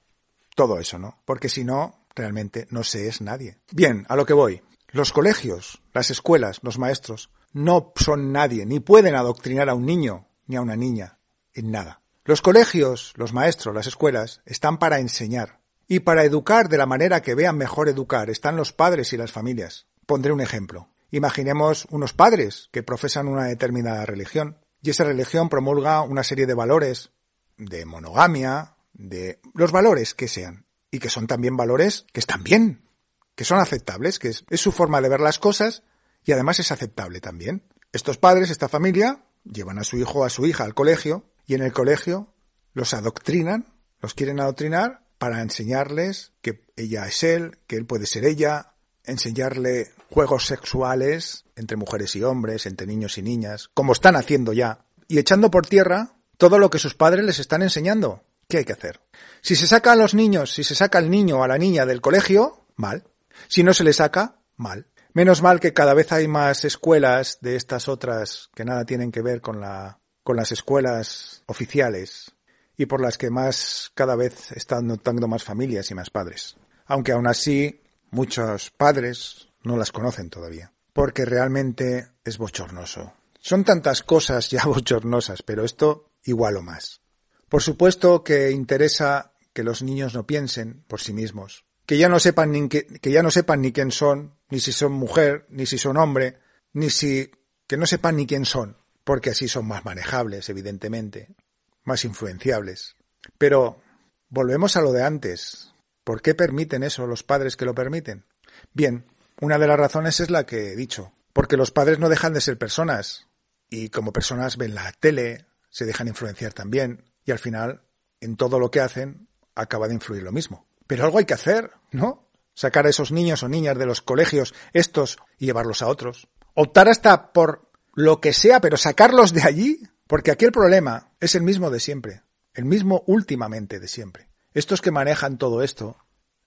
todo 0.55 0.79
eso, 0.79 0.97
¿no? 0.97 1.19
Porque 1.25 1.49
si 1.49 1.65
no, 1.65 2.05
realmente 2.15 2.67
no 2.69 2.83
se 2.83 3.07
es 3.07 3.19
nadie. 3.21 3.57
Bien, 3.71 4.05
a 4.07 4.15
lo 4.15 4.25
que 4.25 4.33
voy. 4.33 4.61
Los 4.91 5.11
colegios, 5.11 5.81
las 5.93 6.09
escuelas, 6.09 6.59
los 6.63 6.79
maestros, 6.79 7.31
no 7.51 7.91
son 7.95 8.31
nadie, 8.31 8.65
ni 8.65 8.79
pueden 8.79 9.15
adoctrinar 9.15 9.67
a 9.69 9.73
un 9.75 9.85
niño 9.85 10.27
ni 10.47 10.55
a 10.55 10.61
una 10.61 10.77
niña 10.77 11.19
en 11.53 11.71
nada. 11.71 12.01
Los 12.23 12.41
colegios, 12.41 13.13
los 13.17 13.33
maestros, 13.33 13.75
las 13.75 13.87
escuelas 13.87 14.41
están 14.45 14.77
para 14.79 14.99
enseñar. 14.99 15.59
Y 15.87 15.99
para 15.99 16.23
educar 16.23 16.69
de 16.69 16.77
la 16.77 16.85
manera 16.85 17.21
que 17.21 17.35
vean 17.35 17.57
mejor 17.57 17.89
educar 17.89 18.29
están 18.29 18.55
los 18.55 18.71
padres 18.71 19.11
y 19.11 19.17
las 19.17 19.31
familias. 19.31 19.87
Pondré 20.05 20.31
un 20.31 20.41
ejemplo. 20.41 20.89
Imaginemos 21.11 21.87
unos 21.91 22.13
padres 22.13 22.69
que 22.71 22.83
profesan 22.83 23.27
una 23.27 23.45
determinada 23.45 24.05
religión 24.05 24.57
y 24.81 24.89
esa 24.89 25.03
religión 25.03 25.49
promulga 25.49 26.01
una 26.01 26.23
serie 26.23 26.45
de 26.45 26.53
valores 26.53 27.11
de 27.57 27.85
monogamia, 27.85 28.75
de 28.93 29.39
los 29.53 29.71
valores 29.71 30.13
que 30.13 30.27
sean 30.27 30.65
y 30.91 30.99
que 30.99 31.09
son 31.09 31.27
también 31.27 31.57
valores 31.57 32.05
que 32.13 32.19
están 32.19 32.43
bien, 32.43 32.89
que 33.35 33.43
son 33.43 33.59
aceptables, 33.59 34.19
que 34.19 34.29
es, 34.29 34.45
su 34.61 34.71
forma 34.71 35.01
de 35.01 35.09
ver 35.09 35.19
las 35.19 35.39
cosas 35.39 35.83
y 36.23 36.31
además 36.31 36.59
es 36.59 36.71
aceptable 36.71 37.19
también. 37.19 37.63
Estos 37.91 38.17
padres, 38.17 38.49
esta 38.49 38.69
familia, 38.69 39.25
llevan 39.43 39.79
a 39.79 39.83
su 39.83 39.97
hijo 39.97 40.19
o 40.19 40.23
a 40.23 40.29
su 40.29 40.45
hija 40.45 40.63
al 40.63 40.73
colegio 40.73 41.25
y 41.45 41.55
en 41.55 41.61
el 41.61 41.73
colegio 41.73 42.33
los 42.73 42.93
adoctrinan, 42.93 43.73
los 44.01 44.13
quieren 44.13 44.39
adoctrinar 44.39 45.05
para 45.17 45.41
enseñarles 45.41 46.33
que 46.41 46.65
ella 46.75 47.07
es 47.07 47.23
él, 47.23 47.59
que 47.67 47.77
él 47.77 47.85
puede 47.85 48.05
ser 48.05 48.25
ella, 48.25 48.74
enseñarle 49.07 49.91
juegos 50.09 50.45
sexuales 50.45 51.45
entre 51.55 51.77
mujeres 51.77 52.15
y 52.15 52.23
hombres, 52.23 52.65
entre 52.65 52.87
niños 52.87 53.17
y 53.17 53.21
niñas, 53.21 53.69
como 53.73 53.93
están 53.93 54.15
haciendo 54.15 54.53
ya, 54.53 54.85
y 55.07 55.19
echando 55.19 55.51
por 55.51 55.67
tierra 55.67 56.13
todo 56.37 56.59
lo 56.59 56.69
que 56.69 56.79
sus 56.79 56.95
padres 56.95 57.25
les 57.25 57.39
están 57.39 57.61
enseñando. 57.61 58.23
¿Qué 58.47 58.57
hay 58.57 58.65
que 58.65 58.73
hacer? 58.73 59.01
Si 59.41 59.55
se 59.55 59.67
saca 59.67 59.91
a 59.91 59.95
los 59.95 60.13
niños, 60.13 60.53
si 60.53 60.63
se 60.63 60.75
saca 60.75 60.97
al 60.97 61.09
niño 61.09 61.39
o 61.39 61.43
a 61.43 61.47
la 61.47 61.57
niña 61.57 61.85
del 61.85 62.01
colegio, 62.01 62.65
mal. 62.75 63.03
Si 63.47 63.63
no 63.63 63.73
se 63.73 63.83
le 63.83 63.93
saca, 63.93 64.39
mal. 64.55 64.87
Menos 65.13 65.41
mal 65.41 65.59
que 65.59 65.73
cada 65.73 65.93
vez 65.93 66.11
hay 66.11 66.27
más 66.27 66.65
escuelas 66.65 67.39
de 67.41 67.55
estas 67.55 67.87
otras 67.87 68.49
que 68.53 68.65
nada 68.65 68.85
tienen 68.85 69.11
que 69.11 69.21
ver 69.21 69.41
con 69.41 69.61
la 69.61 69.99
con 70.25 70.35
las 70.35 70.51
escuelas 70.51 71.43
oficiales 71.45 72.31
y 72.75 72.87
por 72.87 72.99
las 72.99 73.17
que 73.17 73.29
más 73.29 73.91
cada 73.93 74.15
vez 74.15 74.51
están 74.53 74.87
notando 74.87 75.27
más 75.27 75.43
familias 75.43 75.91
y 75.91 75.95
más 75.95 76.09
padres. 76.09 76.57
Aunque 76.87 77.11
aún 77.11 77.27
así 77.27 77.79
muchos 78.15 78.71
padres 78.71 79.49
no 79.61 79.77
las 79.77 79.91
conocen 79.91 80.29
todavía, 80.29 80.71
porque 80.93 81.25
realmente 81.25 82.07
es 82.23 82.37
bochornoso. 82.37 83.13
Son 83.39 83.63
tantas 83.63 84.01
cosas 84.01 84.49
ya 84.49 84.63
bochornosas, 84.65 85.43
pero 85.43 85.63
esto 85.63 86.11
igual 86.23 86.57
o 86.57 86.61
más. 86.63 87.01
Por 87.49 87.61
supuesto 87.61 88.23
que 88.23 88.49
interesa 88.51 89.33
que 89.53 89.63
los 89.63 89.83
niños 89.83 90.15
no 90.15 90.25
piensen 90.25 90.83
por 90.87 91.01
sí 91.01 91.13
mismos, 91.13 91.65
que 91.85 91.97
ya 91.97 92.09
no 92.09 92.19
sepan 92.19 92.51
ni 92.51 92.67
que, 92.67 92.87
que 92.87 93.11
ya 93.11 93.21
no 93.21 93.29
sepan 93.29 93.61
ni 93.61 93.71
quién 93.71 93.91
son, 93.91 94.33
ni 94.49 94.59
si 94.59 94.71
son 94.71 94.93
mujer, 94.93 95.45
ni 95.49 95.65
si 95.65 95.77
son 95.77 95.97
hombre, 95.97 96.39
ni 96.73 96.89
si 96.89 97.31
que 97.67 97.77
no 97.77 97.85
sepan 97.85 98.15
ni 98.15 98.25
quién 98.25 98.45
son, 98.45 98.77
porque 99.03 99.31
así 99.31 99.47
son 99.47 99.67
más 99.67 99.85
manejables, 99.85 100.49
evidentemente, 100.49 101.35
más 101.83 102.05
influenciables. 102.05 102.95
Pero 103.37 103.81
volvemos 104.29 104.75
a 104.77 104.81
lo 104.81 104.91
de 104.91 105.03
antes. 105.03 105.73
¿Por 106.05 106.21
qué 106.21 106.35
permiten 106.35 106.83
eso 106.83 107.07
los 107.07 107.23
padres 107.23 107.57
que 107.57 107.65
lo 107.65 107.73
permiten? 107.73 108.25
Bien, 108.73 109.07
una 109.41 109.57
de 109.57 109.67
las 109.67 109.77
razones 109.77 110.19
es 110.19 110.29
la 110.29 110.45
que 110.45 110.71
he 110.71 110.75
dicho, 110.75 111.11
porque 111.33 111.57
los 111.57 111.71
padres 111.71 111.97
no 111.97 112.09
dejan 112.09 112.31
de 112.31 112.41
ser 112.41 112.59
personas, 112.59 113.27
y 113.71 113.89
como 113.89 114.13
personas 114.13 114.55
ven 114.55 114.75
la 114.75 114.93
tele, 114.93 115.47
se 115.69 115.85
dejan 115.85 116.07
influenciar 116.07 116.53
también, 116.53 117.03
y 117.25 117.31
al 117.31 117.39
final, 117.39 117.81
en 118.21 118.37
todo 118.37 118.59
lo 118.59 118.69
que 118.69 118.81
hacen, 118.81 119.27
acaba 119.55 119.87
de 119.87 119.95
influir 119.95 120.21
lo 120.21 120.31
mismo. 120.31 120.67
Pero 120.85 121.05
algo 121.05 121.17
hay 121.17 121.25
que 121.25 121.33
hacer, 121.33 121.71
¿no? 121.91 122.29
Sacar 122.53 122.85
a 122.85 122.89
esos 122.89 123.11
niños 123.11 123.41
o 123.41 123.49
niñas 123.49 123.75
de 123.75 123.87
los 123.87 124.03
colegios, 124.03 124.53
estos, 124.73 125.17
y 125.39 125.47
llevarlos 125.47 125.81
a 125.81 125.87
otros. 125.87 126.27
Optar 126.53 126.87
hasta 126.87 127.33
por 127.33 127.71
lo 127.95 128.21
que 128.21 128.31
sea, 128.31 128.61
pero 128.61 128.77
sacarlos 128.77 129.33
de 129.33 129.41
allí, 129.41 129.81
porque 130.05 130.29
aquí 130.29 130.45
el 130.45 130.51
problema 130.51 131.13
es 131.19 131.33
el 131.33 131.41
mismo 131.41 131.71
de 131.71 131.79
siempre, 131.79 132.21
el 132.53 132.65
mismo 132.65 133.03
últimamente 133.07 133.79
de 133.79 133.87
siempre. 133.87 134.29
Estos 134.55 134.81
que 134.81 134.89
manejan 134.89 135.37
todo 135.37 135.63
esto, 135.63 135.97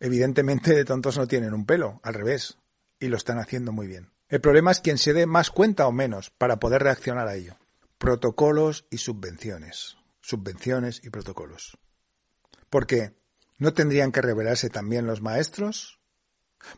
evidentemente 0.00 0.74
de 0.74 0.86
tontos 0.86 1.18
no 1.18 1.26
tienen 1.26 1.52
un 1.52 1.66
pelo, 1.66 2.00
al 2.02 2.14
revés, 2.14 2.56
y 2.98 3.08
lo 3.08 3.18
están 3.18 3.38
haciendo 3.38 3.70
muy 3.70 3.86
bien. 3.86 4.10
El 4.30 4.40
problema 4.40 4.70
es 4.70 4.80
quien 4.80 4.96
se 4.96 5.12
dé 5.12 5.26
más 5.26 5.50
cuenta 5.50 5.86
o 5.86 5.92
menos 5.92 6.30
para 6.30 6.58
poder 6.58 6.82
reaccionar 6.82 7.28
a 7.28 7.34
ello. 7.34 7.58
Protocolos 7.98 8.86
y 8.90 8.96
subvenciones. 8.96 9.98
Subvenciones 10.22 11.02
y 11.04 11.10
protocolos. 11.10 11.76
¿Por 12.70 12.86
qué? 12.86 13.12
¿No 13.58 13.74
tendrían 13.74 14.10
que 14.10 14.22
revelarse 14.22 14.70
también 14.70 15.06
los 15.06 15.20
maestros? 15.20 16.00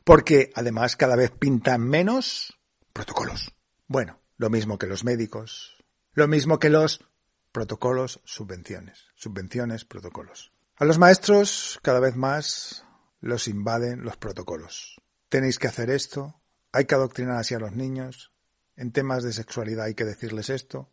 Porque 0.02 0.50
además 0.56 0.96
cada 0.96 1.14
vez 1.14 1.30
pintan 1.30 1.80
menos 1.80 2.58
protocolos. 2.92 3.54
Bueno, 3.86 4.18
lo 4.36 4.50
mismo 4.50 4.78
que 4.78 4.88
los 4.88 5.04
médicos, 5.04 5.76
lo 6.12 6.26
mismo 6.26 6.58
que 6.58 6.70
los 6.70 7.04
protocolos, 7.52 8.20
subvenciones, 8.24 9.06
subvenciones, 9.14 9.84
protocolos. 9.84 10.52
A 10.80 10.86
los 10.86 10.96
maestros 10.96 11.78
cada 11.82 12.00
vez 12.00 12.16
más 12.16 12.86
los 13.20 13.48
invaden 13.48 14.02
los 14.02 14.16
protocolos. 14.16 14.98
Tenéis 15.28 15.58
que 15.58 15.66
hacer 15.66 15.90
esto, 15.90 16.40
hay 16.72 16.86
que 16.86 16.94
adoctrinar 16.94 17.36
así 17.36 17.54
a 17.54 17.58
los 17.58 17.72
niños, 17.72 18.32
en 18.76 18.90
temas 18.90 19.22
de 19.22 19.34
sexualidad 19.34 19.84
hay 19.84 19.94
que 19.94 20.06
decirles 20.06 20.48
esto, 20.48 20.90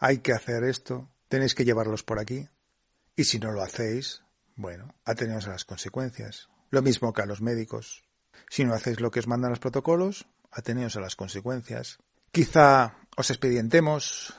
hay 0.00 0.20
que 0.20 0.32
hacer 0.32 0.64
esto, 0.64 1.10
tenéis 1.28 1.54
que 1.54 1.66
llevarlos 1.66 2.02
por 2.02 2.18
aquí, 2.18 2.48
y 3.14 3.24
si 3.24 3.38
no 3.38 3.52
lo 3.52 3.60
hacéis, 3.60 4.22
bueno, 4.54 4.94
ateneos 5.04 5.46
a 5.46 5.50
las 5.50 5.66
consecuencias. 5.66 6.48
Lo 6.70 6.80
mismo 6.80 7.12
que 7.12 7.20
a 7.20 7.26
los 7.26 7.42
médicos. 7.42 8.04
Si 8.48 8.64
no 8.64 8.72
hacéis 8.72 9.00
lo 9.00 9.10
que 9.10 9.20
os 9.20 9.26
mandan 9.26 9.50
los 9.50 9.60
protocolos, 9.60 10.26
ateneos 10.50 10.96
a 10.96 11.00
las 11.00 11.14
consecuencias. 11.14 11.98
Quizá 12.32 12.96
os 13.18 13.28
expedientemos, 13.28 14.32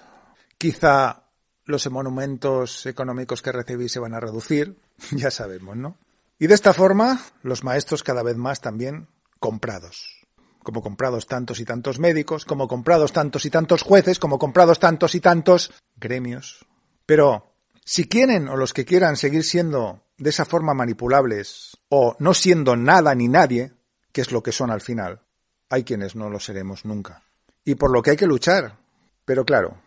quizá 0.58 1.28
los 1.66 1.88
monumentos 1.92 2.88
económicos 2.88 3.44
que 3.44 3.52
recibís 3.52 3.92
se 3.92 4.00
van 4.00 4.16
a 4.16 4.20
reducir, 4.20 4.87
ya 5.12 5.32
sabemos, 5.32 5.76
¿no? 5.76 5.98
Y 6.40 6.48
de 6.48 6.54
esta 6.54 6.74
forma, 6.74 7.20
los 7.42 7.64
maestros 7.64 8.04
cada 8.04 8.24
vez 8.24 8.38
más 8.38 8.62
también 8.62 9.08
comprados. 9.40 10.26
Como 10.64 10.82
comprados 10.82 11.28
tantos 11.28 11.60
y 11.60 11.66
tantos 11.66 12.00
médicos, 12.00 12.46
como 12.46 12.68
comprados 12.68 13.14
tantos 13.14 13.46
y 13.46 13.50
tantos 13.50 13.82
jueces, 13.82 14.20
como 14.20 14.38
comprados 14.38 14.80
tantos 14.80 15.16
y 15.16 15.20
tantos 15.20 15.72
gremios. 15.96 16.66
Pero, 17.06 17.54
si 17.86 18.08
quieren 18.08 18.50
o 18.50 18.58
los 18.58 18.74
que 18.74 18.86
quieran 18.86 19.16
seguir 19.16 19.44
siendo 19.44 20.04
de 20.18 20.30
esa 20.30 20.46
forma 20.46 20.74
manipulables, 20.74 21.78
o 21.90 22.16
no 22.20 22.34
siendo 22.34 22.76
nada 22.76 23.16
ni 23.16 23.28
nadie, 23.28 23.74
que 24.12 24.22
es 24.22 24.32
lo 24.32 24.44
que 24.44 24.52
son 24.52 24.70
al 24.70 24.82
final, 24.82 25.22
hay 25.70 25.84
quienes 25.84 26.16
no 26.16 26.30
lo 26.30 26.40
seremos 26.40 26.86
nunca 26.86 27.24
y 27.68 27.76
por 27.76 27.92
lo 27.92 28.02
que 28.02 28.12
hay 28.12 28.18
que 28.18 28.26
luchar. 28.26 28.78
Pero 29.26 29.46
claro, 29.46 29.78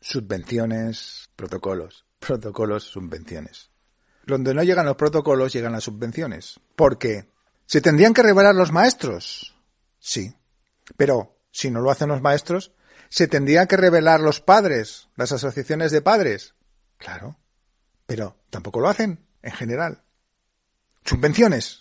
subvenciones, 0.00 1.28
protocolos, 1.34 2.06
protocolos, 2.20 2.84
subvenciones. 2.84 3.70
Donde 4.26 4.54
no 4.54 4.62
llegan 4.62 4.86
los 4.86 4.96
protocolos, 4.96 5.52
llegan 5.52 5.72
las 5.72 5.84
subvenciones. 5.84 6.60
¿Por 6.76 6.98
qué? 6.98 7.28
¿Se 7.66 7.80
tendrían 7.80 8.14
que 8.14 8.22
revelar 8.22 8.54
los 8.54 8.72
maestros? 8.72 9.54
Sí. 9.98 10.34
Pero, 10.96 11.38
si 11.50 11.70
no 11.70 11.80
lo 11.80 11.90
hacen 11.90 12.08
los 12.08 12.20
maestros, 12.20 12.72
¿se 13.08 13.28
tendrían 13.28 13.66
que 13.66 13.76
revelar 13.76 14.20
los 14.20 14.40
padres, 14.40 15.08
las 15.16 15.32
asociaciones 15.32 15.90
de 15.92 16.02
padres? 16.02 16.54
Claro. 16.98 17.38
Pero 18.06 18.36
tampoco 18.50 18.80
lo 18.80 18.88
hacen, 18.88 19.26
en 19.42 19.52
general. 19.52 20.02
Subvenciones. 21.04 21.80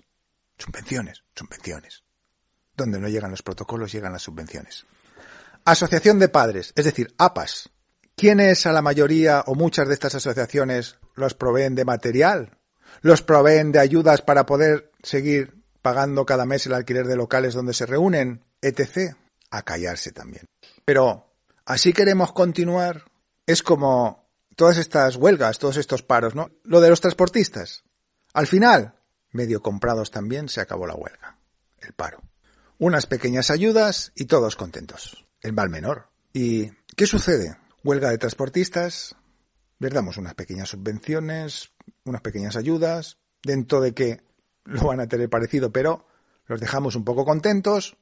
Subvenciones, 0.57 1.23
subvenciones. 1.35 2.03
Donde 2.75 2.99
no 2.99 3.07
llegan 3.07 3.31
los 3.31 3.41
protocolos, 3.41 3.91
llegan 3.91 4.13
las 4.13 4.23
subvenciones. 4.23 4.85
Asociación 5.65 6.19
de 6.19 6.29
padres, 6.29 6.73
es 6.75 6.85
decir, 6.85 7.13
APAS. 7.17 7.69
¿Quiénes 8.15 8.65
a 8.65 8.73
la 8.73 8.81
mayoría 8.81 9.43
o 9.47 9.55
muchas 9.55 9.87
de 9.87 9.93
estas 9.93 10.15
asociaciones 10.15 10.97
los 11.15 11.33
proveen 11.33 11.75
de 11.75 11.85
material? 11.85 12.57
¿Los 13.01 13.21
proveen 13.21 13.71
de 13.71 13.79
ayudas 13.79 14.21
para 14.21 14.45
poder 14.45 14.91
seguir 15.01 15.63
pagando 15.81 16.25
cada 16.25 16.45
mes 16.45 16.65
el 16.65 16.73
alquiler 16.73 17.07
de 17.07 17.15
locales 17.15 17.53
donde 17.53 17.73
se 17.73 17.85
reúnen? 17.85 18.43
etc. 18.61 19.15
A 19.51 19.61
callarse 19.61 20.11
también. 20.11 20.45
Pero, 20.85 21.35
¿así 21.65 21.93
queremos 21.93 22.31
continuar? 22.31 23.03
Es 23.45 23.61
como 23.61 24.29
todas 24.55 24.77
estas 24.77 25.17
huelgas, 25.17 25.59
todos 25.59 25.77
estos 25.77 26.01
paros, 26.01 26.33
¿no? 26.33 26.51
Lo 26.63 26.81
de 26.81 26.89
los 26.89 27.01
transportistas. 27.01 27.83
Al 28.33 28.47
final, 28.47 28.95
medio 29.31 29.61
comprados 29.61 30.11
también, 30.11 30.49
se 30.49 30.61
acabó 30.61 30.87
la 30.87 30.95
huelga. 30.95 31.37
El 31.79 31.93
paro. 31.93 32.21
Unas 32.79 33.05
pequeñas 33.05 33.51
ayudas 33.51 34.11
y 34.15 34.25
todos 34.25 34.55
contentos 34.55 35.23
el 35.43 35.53
mal 35.53 35.69
menor. 35.69 36.09
¿Y 36.31 36.71
qué 36.95 37.05
sucede? 37.05 37.57
Huelga 37.83 38.11
de 38.11 38.17
transportistas, 38.17 39.15
les 39.79 39.91
damos 39.91 40.17
unas 40.17 40.35
pequeñas 40.35 40.69
subvenciones, 40.69 41.71
unas 42.05 42.21
pequeñas 42.21 42.55
ayudas, 42.55 43.17
dentro 43.43 43.81
de 43.81 43.93
que 43.93 44.21
lo 44.63 44.87
van 44.87 45.01
a 45.01 45.07
tener 45.07 45.29
parecido, 45.29 45.71
pero 45.71 46.05
los 46.45 46.61
dejamos 46.61 46.95
un 46.95 47.03
poco 47.03 47.25
contentos, 47.25 47.97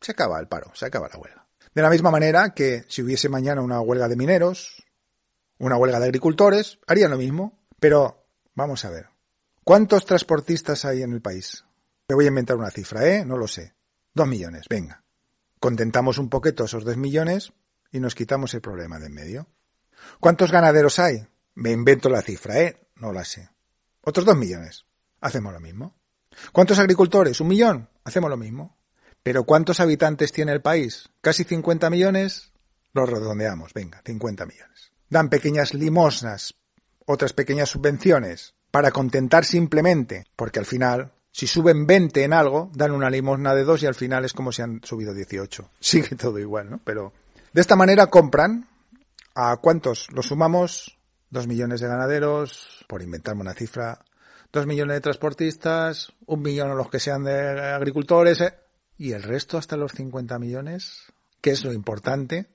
se 0.00 0.12
acaba 0.12 0.40
el 0.40 0.48
paro, 0.48 0.70
se 0.74 0.86
acaba 0.86 1.08
la 1.12 1.18
huelga. 1.18 1.46
De 1.74 1.82
la 1.82 1.90
misma 1.90 2.10
manera 2.10 2.54
que 2.54 2.84
si 2.88 3.02
hubiese 3.02 3.28
mañana 3.28 3.60
una 3.60 3.80
huelga 3.80 4.08
de 4.08 4.16
mineros, 4.16 4.82
una 5.58 5.76
huelga 5.76 6.00
de 6.00 6.06
agricultores, 6.06 6.78
harían 6.86 7.10
lo 7.10 7.18
mismo. 7.18 7.58
Pero 7.78 8.24
vamos 8.54 8.84
a 8.84 8.90
ver, 8.90 9.10
¿cuántos 9.62 10.06
transportistas 10.06 10.84
hay 10.84 11.02
en 11.02 11.12
el 11.12 11.20
país? 11.20 11.64
Me 12.08 12.14
voy 12.14 12.24
a 12.24 12.28
inventar 12.28 12.56
una 12.56 12.70
cifra, 12.70 13.06
¿eh? 13.06 13.24
No 13.24 13.36
lo 13.36 13.46
sé. 13.46 13.74
Dos 14.14 14.26
millones, 14.26 14.64
venga 14.70 15.04
contentamos 15.58 16.18
un 16.18 16.28
poquito 16.28 16.64
esos 16.64 16.84
dos 16.84 16.96
millones 16.96 17.52
y 17.90 18.00
nos 18.00 18.14
quitamos 18.14 18.54
el 18.54 18.60
problema 18.60 18.98
de 18.98 19.06
en 19.06 19.14
medio. 19.14 19.48
¿Cuántos 20.20 20.50
ganaderos 20.52 20.98
hay? 20.98 21.26
Me 21.54 21.70
invento 21.70 22.08
la 22.08 22.22
cifra, 22.22 22.60
¿eh? 22.60 22.88
No 22.96 23.12
la 23.12 23.24
sé. 23.24 23.50
Otros 24.02 24.26
dos 24.26 24.36
millones. 24.36 24.84
Hacemos 25.20 25.52
lo 25.52 25.60
mismo. 25.60 25.96
¿Cuántos 26.52 26.78
agricultores? 26.78 27.40
¿Un 27.40 27.48
millón? 27.48 27.88
Hacemos 28.04 28.30
lo 28.30 28.36
mismo. 28.36 28.76
Pero 29.22 29.44
¿cuántos 29.44 29.80
habitantes 29.80 30.32
tiene 30.32 30.52
el 30.52 30.62
país? 30.62 31.08
¿Casi 31.20 31.44
50 31.44 31.90
millones? 31.90 32.52
Lo 32.92 33.04
redondeamos, 33.04 33.74
venga, 33.74 34.00
50 34.04 34.46
millones. 34.46 34.92
Dan 35.10 35.28
pequeñas 35.28 35.74
limosnas, 35.74 36.54
otras 37.04 37.32
pequeñas 37.32 37.70
subvenciones, 37.70 38.54
para 38.70 38.90
contentar 38.90 39.44
simplemente, 39.44 40.26
porque 40.36 40.58
al 40.58 40.66
final 40.66 41.12
si 41.38 41.46
suben 41.46 41.86
20 41.86 42.24
en 42.24 42.32
algo, 42.32 42.70
dan 42.74 42.90
una 42.90 43.10
limosna 43.10 43.54
de 43.54 43.64
dos 43.64 43.82
y 43.82 43.86
al 43.86 43.94
final 43.94 44.24
es 44.24 44.32
como 44.32 44.50
si 44.50 44.62
han 44.62 44.80
subido 44.82 45.14
18. 45.14 45.70
Sigue 45.78 46.16
todo 46.16 46.38
igual, 46.38 46.68
¿no? 46.70 46.80
Pero 46.82 47.12
de 47.52 47.60
esta 47.60 47.76
manera 47.76 48.08
compran 48.08 48.68
a 49.34 49.56
cuántos 49.58 50.08
lo 50.12 50.22
sumamos, 50.22 50.98
dos 51.30 51.46
millones 51.46 51.80
de 51.80 51.88
ganaderos, 51.88 52.84
por 52.88 53.02
inventarme 53.02 53.42
una 53.42 53.54
cifra, 53.54 54.04
dos 54.52 54.66
millones 54.66 54.96
de 54.96 55.00
transportistas, 55.00 56.12
un 56.26 56.42
millón 56.42 56.70
a 56.70 56.74
los 56.74 56.90
que 56.90 57.00
sean 57.00 57.24
de 57.24 57.60
agricultores, 57.72 58.40
¿eh? 58.40 58.54
¿Y 58.96 59.12
el 59.12 59.22
resto 59.22 59.58
hasta 59.58 59.76
los 59.76 59.92
50 59.92 60.38
millones? 60.38 61.12
¿Qué 61.40 61.50
es 61.50 61.64
lo 61.64 61.72
importante? 61.72 62.46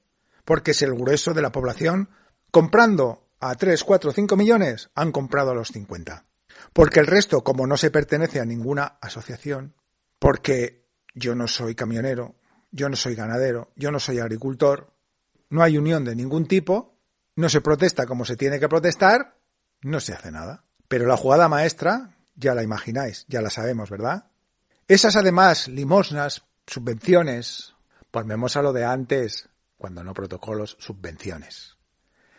Porque 0.44 0.72
es 0.72 0.82
el 0.82 0.94
grueso 0.94 1.34
de 1.34 1.42
la 1.42 1.52
población 1.52 2.10
comprando 2.52 3.30
a 3.40 3.56
3, 3.56 3.84
4, 3.84 4.12
5 4.12 4.36
millones, 4.36 4.90
han 4.96 5.12
comprado 5.12 5.52
a 5.52 5.56
los 5.56 5.70
50. 5.70 6.26
Porque 6.74 7.00
el 7.00 7.08
resto, 7.08 7.44
como 7.44 7.66
no 7.66 7.78
se 7.78 7.92
pertenece 7.92 8.40
a 8.40 8.46
ninguna 8.46 8.98
asociación, 9.02 9.76
porque 10.20 10.86
yo 11.14 11.36
no 11.36 11.48
soy 11.48 11.76
camionero, 11.76 12.36
yo 12.74 12.90
no 12.90 12.96
soy 12.96 13.16
ganadero, 13.16 13.72
yo 13.76 13.92
no 13.92 14.00
soy 14.00 14.20
agricultor, 14.20 14.92
no 15.50 15.62
hay 15.62 15.78
unión 15.78 16.04
de 16.04 16.16
ningún 16.16 16.48
tipo, 16.48 16.98
no 17.36 17.48
se 17.48 17.62
protesta 17.62 18.08
como 18.08 18.26
se 18.26 18.36
tiene 18.36 18.60
que 18.60 18.68
protestar, 18.68 19.38
no 19.84 20.00
se 20.00 20.14
hace 20.14 20.32
nada. 20.32 20.66
Pero 20.88 21.06
la 21.06 21.16
jugada 21.16 21.48
maestra, 21.48 22.18
ya 22.36 22.56
la 22.56 22.64
imagináis, 22.64 23.26
ya 23.28 23.42
la 23.42 23.52
sabemos, 23.52 23.90
¿verdad? 23.90 24.26
Esas 24.88 25.16
además 25.16 25.68
limosnas, 25.68 26.44
subvenciones, 26.66 27.76
volvemos 28.12 28.58
a 28.58 28.64
lo 28.64 28.74
de 28.74 28.86
antes, 28.86 29.50
cuando 29.78 30.04
no 30.04 30.14
protocolos, 30.14 30.76
subvenciones. 30.80 31.78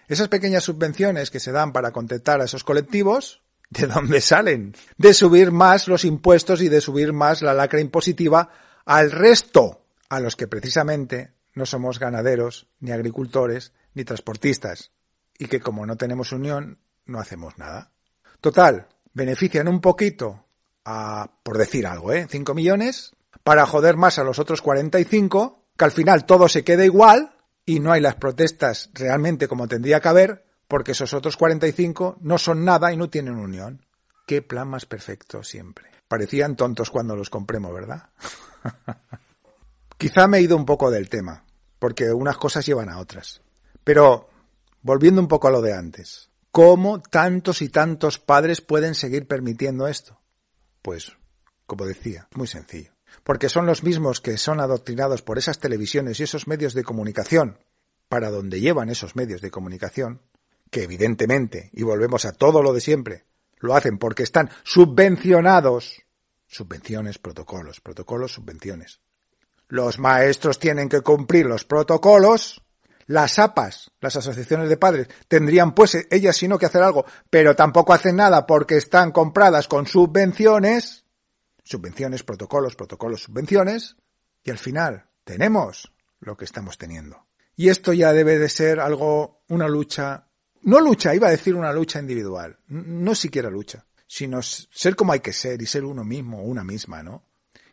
Esas 0.08 0.28
pequeñas 0.28 0.64
subvenciones 0.64 1.30
que 1.30 1.40
se 1.40 1.52
dan 1.52 1.72
para 1.72 1.92
contentar 1.92 2.40
a 2.40 2.44
esos 2.44 2.64
colectivos, 2.64 3.42
¿de 3.70 3.86
dónde 3.86 4.20
salen? 4.20 4.74
De 4.98 5.14
subir 5.14 5.52
más 5.52 5.86
los 5.86 6.04
impuestos 6.04 6.60
y 6.60 6.68
de 6.68 6.80
subir 6.80 7.12
más 7.12 7.40
la 7.40 7.54
lacra 7.54 7.80
impositiva 7.80 8.50
al 8.84 9.10
resto, 9.12 9.83
a 10.08 10.20
los 10.20 10.36
que 10.36 10.46
precisamente 10.46 11.34
no 11.54 11.66
somos 11.66 11.98
ganaderos, 11.98 12.68
ni 12.80 12.92
agricultores, 12.92 13.72
ni 13.94 14.04
transportistas, 14.04 14.92
y 15.38 15.46
que 15.46 15.60
como 15.60 15.86
no 15.86 15.96
tenemos 15.96 16.32
unión, 16.32 16.78
no 17.06 17.20
hacemos 17.20 17.58
nada. 17.58 17.92
Total, 18.40 18.88
benefician 19.12 19.68
un 19.68 19.80
poquito 19.80 20.46
a, 20.84 21.30
por 21.42 21.58
decir 21.58 21.86
algo, 21.86 22.12
¿eh? 22.12 22.26
5 22.28 22.54
millones, 22.54 23.12
para 23.42 23.66
joder 23.66 23.96
más 23.96 24.18
a 24.18 24.24
los 24.24 24.38
otros 24.38 24.62
45, 24.62 25.64
que 25.76 25.84
al 25.84 25.92
final 25.92 26.26
todo 26.26 26.48
se 26.48 26.64
queda 26.64 26.84
igual 26.84 27.36
y 27.66 27.80
no 27.80 27.92
hay 27.92 28.00
las 28.00 28.16
protestas 28.16 28.90
realmente 28.94 29.48
como 29.48 29.68
tendría 29.68 30.00
que 30.00 30.08
haber, 30.08 30.44
porque 30.68 30.92
esos 30.92 31.14
otros 31.14 31.36
45 31.36 32.18
no 32.20 32.38
son 32.38 32.64
nada 32.64 32.92
y 32.92 32.96
no 32.96 33.10
tienen 33.10 33.36
unión. 33.36 33.86
Qué 34.26 34.42
plan 34.42 34.68
más 34.68 34.86
perfecto 34.86 35.42
siempre. 35.42 35.90
Parecían 36.08 36.56
tontos 36.56 36.90
cuando 36.90 37.16
los 37.16 37.30
compremos, 37.30 37.72
¿verdad? 37.72 38.08
Quizá 40.04 40.28
me 40.28 40.36
he 40.36 40.42
ido 40.42 40.54
un 40.54 40.66
poco 40.66 40.90
del 40.90 41.08
tema, 41.08 41.46
porque 41.78 42.12
unas 42.12 42.36
cosas 42.36 42.66
llevan 42.66 42.90
a 42.90 42.98
otras. 42.98 43.40
Pero, 43.84 44.28
volviendo 44.82 45.18
un 45.18 45.28
poco 45.28 45.48
a 45.48 45.50
lo 45.50 45.62
de 45.62 45.72
antes, 45.72 46.28
¿cómo 46.50 47.00
tantos 47.00 47.62
y 47.62 47.70
tantos 47.70 48.18
padres 48.18 48.60
pueden 48.60 48.94
seguir 48.94 49.26
permitiendo 49.26 49.88
esto? 49.88 50.20
Pues, 50.82 51.16
como 51.64 51.86
decía, 51.86 52.28
muy 52.34 52.46
sencillo. 52.46 52.92
Porque 53.22 53.48
son 53.48 53.64
los 53.64 53.82
mismos 53.82 54.20
que 54.20 54.36
son 54.36 54.60
adoctrinados 54.60 55.22
por 55.22 55.38
esas 55.38 55.58
televisiones 55.58 56.20
y 56.20 56.24
esos 56.24 56.46
medios 56.48 56.74
de 56.74 56.84
comunicación, 56.84 57.58
para 58.10 58.28
donde 58.28 58.60
llevan 58.60 58.90
esos 58.90 59.16
medios 59.16 59.40
de 59.40 59.50
comunicación, 59.50 60.20
que 60.70 60.82
evidentemente, 60.82 61.70
y 61.72 61.82
volvemos 61.82 62.26
a 62.26 62.32
todo 62.32 62.62
lo 62.62 62.74
de 62.74 62.82
siempre, 62.82 63.24
lo 63.56 63.74
hacen 63.74 63.96
porque 63.96 64.22
están 64.22 64.50
subvencionados. 64.64 66.02
Subvenciones, 66.46 67.16
protocolos, 67.16 67.80
protocolos, 67.80 68.34
subvenciones. 68.34 69.00
Los 69.74 69.98
maestros 69.98 70.60
tienen 70.60 70.88
que 70.88 71.00
cumplir 71.00 71.46
los 71.46 71.64
protocolos. 71.64 72.62
Las 73.06 73.40
APAS, 73.40 73.90
las 74.00 74.14
asociaciones 74.14 74.68
de 74.68 74.76
padres, 74.76 75.08
tendrían 75.26 75.74
pues 75.74 75.98
ellas 76.12 76.36
sino 76.36 76.58
que 76.58 76.66
hacer 76.66 76.80
algo, 76.80 77.04
pero 77.28 77.56
tampoco 77.56 77.92
hacen 77.92 78.14
nada 78.14 78.46
porque 78.46 78.76
están 78.76 79.10
compradas 79.10 79.66
con 79.66 79.88
subvenciones. 79.88 81.06
Subvenciones, 81.64 82.22
protocolos, 82.22 82.76
protocolos, 82.76 83.24
subvenciones. 83.24 83.96
Y 84.44 84.52
al 84.52 84.58
final 84.58 85.06
tenemos 85.24 85.92
lo 86.20 86.36
que 86.36 86.44
estamos 86.44 86.78
teniendo. 86.78 87.26
Y 87.56 87.68
esto 87.68 87.92
ya 87.92 88.12
debe 88.12 88.38
de 88.38 88.50
ser 88.50 88.78
algo, 88.78 89.42
una 89.48 89.66
lucha, 89.66 90.28
no 90.62 90.78
lucha, 90.78 91.16
iba 91.16 91.26
a 91.26 91.32
decir 91.32 91.56
una 91.56 91.72
lucha 91.72 91.98
individual, 91.98 92.60
no 92.68 93.16
siquiera 93.16 93.50
lucha, 93.50 93.86
sino 94.06 94.40
ser 94.40 94.94
como 94.94 95.14
hay 95.14 95.20
que 95.20 95.32
ser 95.32 95.60
y 95.60 95.66
ser 95.66 95.82
uno 95.82 96.04
mismo 96.04 96.44
una 96.44 96.62
misma, 96.62 97.02
¿no? 97.02 97.24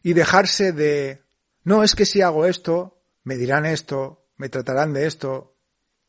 Y 0.02 0.14
dejarse 0.14 0.72
de 0.72 1.22
no, 1.64 1.84
es 1.84 1.96
que 1.96 2.06
si 2.06 2.22
hago 2.22 2.46
esto, 2.46 3.02
me 3.24 3.38
dirán 3.38 3.66
esto, 3.66 4.26
me 4.38 4.50
tratarán 4.50 4.94
de 4.94 5.08
esto, 5.08 5.56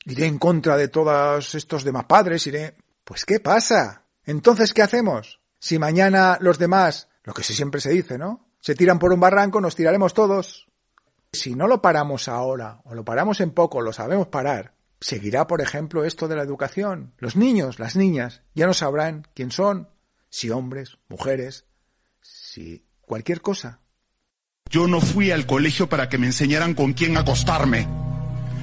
iré 0.04 0.26
en 0.26 0.38
contra 0.38 0.76
de 0.76 0.88
todos 0.88 1.54
estos 1.54 1.84
demás 1.84 2.04
padres, 2.04 2.46
iré... 2.46 2.74
Pues 3.04 3.24
¿qué 3.24 3.40
pasa? 3.40 4.04
Entonces, 4.24 4.72
¿qué 4.72 4.82
hacemos? 4.82 5.40
Si 5.58 5.78
mañana 5.78 6.38
los 6.40 6.58
demás, 6.58 7.08
lo 7.24 7.34
que 7.34 7.42
siempre 7.42 7.80
se 7.80 7.90
dice, 7.90 8.16
¿no? 8.16 8.48
Se 8.60 8.74
tiran 8.74 8.98
por 8.98 9.12
un 9.12 9.20
barranco, 9.20 9.60
nos 9.60 9.74
tiraremos 9.74 10.14
todos. 10.14 10.68
Si 11.32 11.54
no 11.54 11.66
lo 11.66 11.82
paramos 11.82 12.28
ahora, 12.28 12.80
o 12.84 12.94
lo 12.94 13.04
paramos 13.04 13.40
en 13.40 13.50
poco, 13.50 13.80
lo 13.80 13.92
sabemos 13.92 14.28
parar, 14.28 14.74
seguirá, 15.00 15.46
por 15.46 15.60
ejemplo, 15.60 16.04
esto 16.04 16.28
de 16.28 16.36
la 16.36 16.42
educación. 16.42 17.12
Los 17.18 17.36
niños, 17.36 17.78
las 17.78 17.96
niñas, 17.96 18.42
ya 18.54 18.66
no 18.66 18.74
sabrán 18.74 19.26
quién 19.34 19.50
son, 19.50 19.88
si 20.30 20.50
hombres, 20.50 20.98
mujeres, 21.08 21.66
si 22.20 22.86
cualquier 23.00 23.40
cosa. 23.40 23.80
Yo 24.72 24.86
no 24.86 25.02
fui 25.02 25.30
al 25.30 25.44
colegio 25.44 25.86
para 25.86 26.08
que 26.08 26.16
me 26.16 26.28
enseñaran 26.28 26.72
con 26.72 26.94
quién 26.94 27.18
acostarme. 27.18 27.86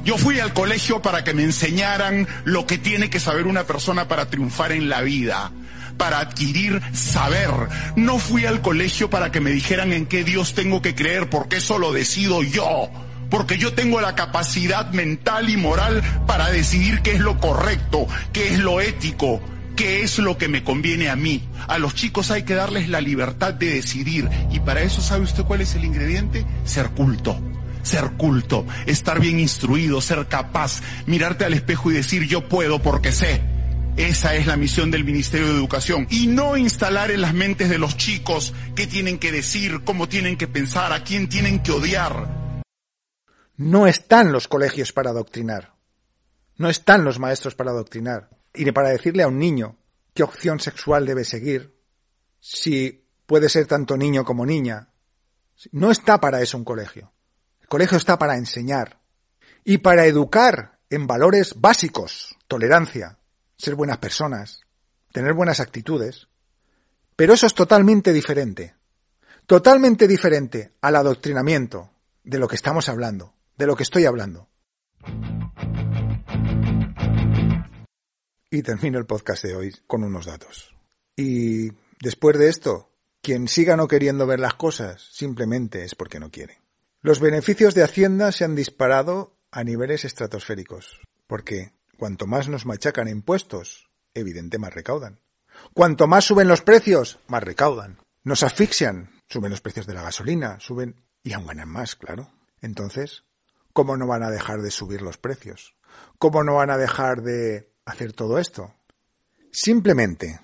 Yo 0.03 0.17
fui 0.17 0.39
al 0.39 0.53
colegio 0.53 1.03
para 1.03 1.23
que 1.23 1.35
me 1.35 1.43
enseñaran 1.43 2.27
lo 2.45 2.65
que 2.65 2.79
tiene 2.79 3.11
que 3.11 3.19
saber 3.19 3.45
una 3.45 3.65
persona 3.65 4.07
para 4.07 4.25
triunfar 4.25 4.71
en 4.71 4.89
la 4.89 5.01
vida, 5.01 5.51
para 5.97 6.19
adquirir 6.19 6.81
saber. 6.93 7.51
No 7.95 8.17
fui 8.17 8.47
al 8.47 8.61
colegio 8.61 9.11
para 9.11 9.31
que 9.31 9.39
me 9.39 9.51
dijeran 9.51 9.93
en 9.93 10.07
qué 10.07 10.23
Dios 10.23 10.55
tengo 10.55 10.81
que 10.81 10.95
creer, 10.95 11.29
porque 11.29 11.57
eso 11.57 11.77
lo 11.77 11.93
decido 11.93 12.41
yo. 12.41 12.89
Porque 13.29 13.59
yo 13.59 13.73
tengo 13.73 14.01
la 14.01 14.15
capacidad 14.15 14.91
mental 14.91 15.47
y 15.51 15.57
moral 15.57 16.01
para 16.25 16.49
decidir 16.49 17.03
qué 17.03 17.11
es 17.11 17.19
lo 17.19 17.37
correcto, 17.39 18.07
qué 18.33 18.51
es 18.51 18.57
lo 18.57 18.81
ético, 18.81 19.41
qué 19.79 20.01
es 20.01 20.19
lo 20.19 20.37
que 20.37 20.49
me 20.49 20.61
conviene 20.61 21.07
a 21.07 21.15
mí. 21.15 21.41
A 21.69 21.79
los 21.79 21.95
chicos 21.95 22.31
hay 22.31 22.43
que 22.43 22.53
darles 22.53 22.89
la 22.89 22.99
libertad 22.99 23.53
de 23.53 23.75
decidir. 23.75 24.29
Y 24.51 24.59
para 24.59 24.81
eso, 24.81 25.01
¿sabe 25.01 25.23
usted 25.23 25.45
cuál 25.45 25.61
es 25.61 25.73
el 25.73 25.85
ingrediente? 25.85 26.45
Ser 26.65 26.89
culto. 26.89 27.41
Ser 27.81 28.11
culto, 28.17 28.67
estar 28.85 29.21
bien 29.21 29.39
instruido, 29.39 30.01
ser 30.01 30.27
capaz, 30.27 30.81
mirarte 31.05 31.45
al 31.45 31.53
espejo 31.53 31.89
y 31.89 31.93
decir 31.93 32.27
yo 32.27 32.49
puedo 32.49 32.81
porque 32.81 33.13
sé. 33.13 33.41
Esa 33.95 34.35
es 34.35 34.47
la 34.47 34.57
misión 34.57 34.91
del 34.91 35.05
Ministerio 35.05 35.47
de 35.47 35.53
Educación. 35.53 36.07
Y 36.09 36.27
no 36.27 36.57
instalar 36.57 37.09
en 37.09 37.21
las 37.21 37.33
mentes 37.33 37.69
de 37.69 37.77
los 37.77 37.95
chicos 37.95 38.53
qué 38.75 38.85
tienen 38.85 39.17
que 39.17 39.31
decir, 39.31 39.85
cómo 39.85 40.09
tienen 40.09 40.35
que 40.35 40.49
pensar, 40.49 40.91
a 40.91 41.05
quién 41.05 41.29
tienen 41.29 41.63
que 41.63 41.71
odiar. 41.71 42.61
No 43.55 43.87
están 43.87 44.33
los 44.33 44.49
colegios 44.49 44.91
para 44.91 45.11
adoctrinar. 45.11 45.73
No 46.57 46.69
están 46.69 47.05
los 47.05 47.17
maestros 47.17 47.55
para 47.55 47.71
adoctrinar 47.71 48.38
y 48.67 48.71
para 48.73 48.89
decirle 48.89 49.23
a 49.23 49.27
un 49.27 49.39
niño 49.39 49.77
qué 50.13 50.23
opción 50.23 50.59
sexual 50.59 51.05
debe 51.05 51.23
seguir, 51.23 51.79
si 52.41 53.05
puede 53.25 53.47
ser 53.47 53.67
tanto 53.67 53.95
niño 53.95 54.25
como 54.25 54.45
niña. 54.45 54.89
No 55.71 55.91
está 55.91 56.19
para 56.19 56.41
eso 56.41 56.57
un 56.57 56.65
colegio. 56.65 57.13
El 57.61 57.67
colegio 57.69 57.97
está 57.97 58.17
para 58.19 58.35
enseñar 58.35 58.99
y 59.63 59.77
para 59.77 60.05
educar 60.05 60.79
en 60.89 61.07
valores 61.07 61.53
básicos, 61.61 62.35
tolerancia, 62.47 63.19
ser 63.57 63.75
buenas 63.75 63.99
personas, 63.99 64.61
tener 65.13 65.33
buenas 65.33 65.61
actitudes. 65.61 66.27
Pero 67.15 67.33
eso 67.33 67.45
es 67.47 67.53
totalmente 67.53 68.11
diferente. 68.11 68.75
Totalmente 69.45 70.05
diferente 70.07 70.73
al 70.81 70.97
adoctrinamiento 70.97 71.91
de 72.23 72.39
lo 72.39 72.47
que 72.47 72.55
estamos 72.55 72.89
hablando, 72.89 73.35
de 73.57 73.67
lo 73.67 73.75
que 73.77 73.83
estoy 73.83 74.05
hablando. 74.05 74.49
Y 78.51 78.63
termino 78.63 78.97
el 78.97 79.05
podcast 79.05 79.43
de 79.43 79.55
hoy 79.55 79.75
con 79.85 80.03
unos 80.03 80.25
datos. 80.25 80.73
Y 81.15 81.69
después 82.01 82.37
de 82.39 82.49
esto, 82.49 82.91
quien 83.21 83.47
siga 83.47 83.77
no 83.77 83.87
queriendo 83.87 84.25
ver 84.25 84.39
las 84.39 84.55
cosas 84.55 85.07
simplemente 85.11 85.83
es 85.83 85.93
porque 85.93 86.19
no 86.19 86.31
quiere. 86.31 86.59
Los 87.01 87.19
beneficios 87.19 87.75
de 87.75 87.83
Hacienda 87.83 88.31
se 88.31 88.45
han 88.45 88.55
disparado 88.55 89.37
a 89.51 89.63
niveles 89.63 90.03
estratosféricos, 90.03 90.99
porque 91.27 91.73
cuanto 91.95 92.25
más 92.25 92.49
nos 92.49 92.65
machacan 92.65 93.07
impuestos, 93.07 93.87
evidente 94.15 94.57
más 94.57 94.73
recaudan. 94.73 95.19
Cuanto 95.75 96.07
más 96.07 96.25
suben 96.25 96.47
los 96.47 96.61
precios, 96.61 97.19
más 97.27 97.43
recaudan. 97.43 97.99
Nos 98.23 98.41
asfixian, 98.41 99.11
suben 99.27 99.51
los 99.51 99.61
precios 99.61 99.85
de 99.85 99.93
la 99.93 100.01
gasolina, 100.01 100.59
suben 100.59 100.95
y 101.21 101.33
aún 101.33 101.45
ganan 101.45 101.69
más, 101.69 101.95
claro. 101.95 102.31
Entonces, 102.61 103.25
¿cómo 103.73 103.95
no 103.95 104.07
van 104.07 104.23
a 104.23 104.31
dejar 104.31 104.61
de 104.61 104.71
subir 104.71 105.03
los 105.03 105.17
precios? 105.17 105.75
¿Cómo 106.17 106.43
no 106.43 106.55
van 106.55 106.71
a 106.71 106.77
dejar 106.77 107.21
de 107.21 107.69
hacer 107.89 108.13
todo 108.13 108.39
esto? 108.39 108.73
Simplemente, 109.51 110.39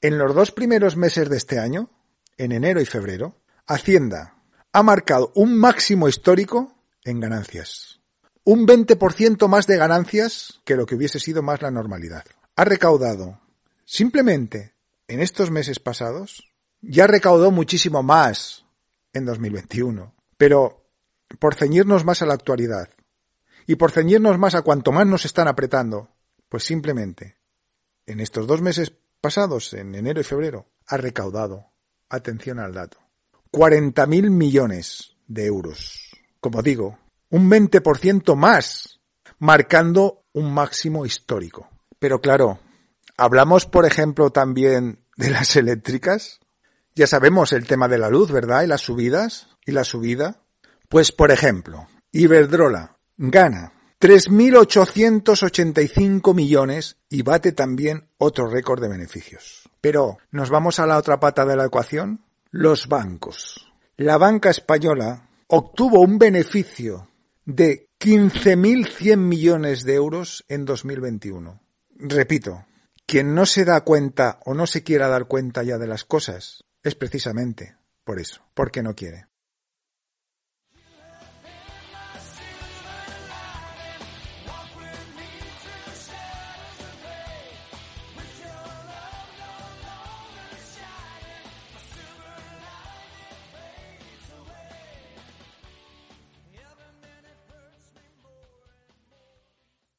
en 0.00 0.18
los 0.18 0.34
dos 0.34 0.50
primeros 0.50 0.96
meses 0.96 1.28
de 1.28 1.36
este 1.36 1.58
año, 1.58 1.90
en 2.36 2.52
enero 2.52 2.80
y 2.80 2.86
febrero, 2.86 3.40
Hacienda 3.66 4.36
ha 4.72 4.82
marcado 4.82 5.32
un 5.34 5.58
máximo 5.58 6.08
histórico 6.08 6.74
en 7.04 7.20
ganancias. 7.20 8.00
Un 8.44 8.66
20% 8.66 9.48
más 9.48 9.66
de 9.66 9.76
ganancias 9.76 10.60
que 10.64 10.76
lo 10.76 10.86
que 10.86 10.94
hubiese 10.94 11.18
sido 11.18 11.42
más 11.42 11.62
la 11.62 11.70
normalidad. 11.70 12.24
Ha 12.54 12.64
recaudado, 12.64 13.40
simplemente 13.84 14.74
en 15.08 15.20
estos 15.20 15.50
meses 15.50 15.78
pasados, 15.78 16.44
ya 16.80 17.06
recaudó 17.06 17.50
muchísimo 17.50 18.02
más 18.02 18.64
en 19.12 19.24
2021. 19.24 20.14
Pero 20.36 20.86
por 21.38 21.54
ceñirnos 21.54 22.04
más 22.04 22.22
a 22.22 22.26
la 22.26 22.34
actualidad 22.34 22.90
y 23.66 23.76
por 23.76 23.90
ceñirnos 23.90 24.38
más 24.38 24.54
a 24.54 24.62
cuanto 24.62 24.92
más 24.92 25.06
nos 25.06 25.24
están 25.24 25.48
apretando, 25.48 26.10
pues 26.48 26.64
simplemente 26.64 27.36
en 28.06 28.20
estos 28.20 28.46
dos 28.46 28.62
meses 28.62 28.92
pasados, 29.20 29.72
en 29.74 29.94
enero 29.94 30.20
y 30.20 30.24
febrero, 30.24 30.66
ha 30.86 30.96
recaudado, 30.96 31.72
atención 32.08 32.60
al 32.60 32.72
dato, 32.72 32.98
40.000 33.52 34.30
millones 34.30 35.16
de 35.26 35.46
euros. 35.46 36.10
Como 36.40 36.62
digo, 36.62 36.98
un 37.30 37.50
20% 37.50 38.36
más, 38.36 39.00
marcando 39.38 40.24
un 40.32 40.52
máximo 40.52 41.04
histórico. 41.04 41.68
Pero 41.98 42.20
claro, 42.20 42.60
hablamos, 43.16 43.66
por 43.66 43.86
ejemplo, 43.86 44.30
también 44.30 45.00
de 45.16 45.30
las 45.30 45.56
eléctricas. 45.56 46.40
Ya 46.94 47.06
sabemos 47.06 47.52
el 47.52 47.66
tema 47.66 47.88
de 47.88 47.98
la 47.98 48.10
luz, 48.10 48.30
¿verdad? 48.30 48.62
Y 48.62 48.66
las 48.68 48.82
subidas 48.82 49.48
y 49.64 49.72
la 49.72 49.84
subida. 49.84 50.42
Pues, 50.88 51.10
por 51.10 51.30
ejemplo, 51.30 51.88
Iberdrola 52.12 52.98
gana 53.16 53.72
3.885 54.00 56.34
millones 56.34 56.98
y 57.08 57.22
bate 57.22 57.52
también 57.52 58.08
otro 58.18 58.46
récord 58.46 58.82
de 58.82 58.88
beneficios. 58.88 59.70
Pero, 59.80 60.18
¿nos 60.30 60.50
vamos 60.50 60.78
a 60.80 60.86
la 60.86 60.98
otra 60.98 61.18
pata 61.18 61.46
de 61.46 61.56
la 61.56 61.64
ecuación? 61.64 62.20
Los 62.50 62.88
bancos. 62.88 63.72
La 63.96 64.18
banca 64.18 64.50
española 64.50 65.30
obtuvo 65.46 66.00
un 66.00 66.18
beneficio 66.18 67.08
de 67.46 67.88
15.100 67.98 69.16
millones 69.16 69.84
de 69.84 69.94
euros 69.94 70.44
en 70.48 70.66
2021. 70.66 71.62
Repito, 71.94 72.66
quien 73.06 73.34
no 73.34 73.46
se 73.46 73.64
da 73.64 73.80
cuenta 73.82 74.40
o 74.44 74.52
no 74.52 74.66
se 74.66 74.82
quiera 74.82 75.08
dar 75.08 75.26
cuenta 75.26 75.62
ya 75.62 75.78
de 75.78 75.86
las 75.86 76.04
cosas 76.04 76.64
es 76.82 76.94
precisamente 76.94 77.76
por 78.04 78.20
eso, 78.20 78.42
porque 78.54 78.82
no 78.82 78.94
quiere. 78.94 79.25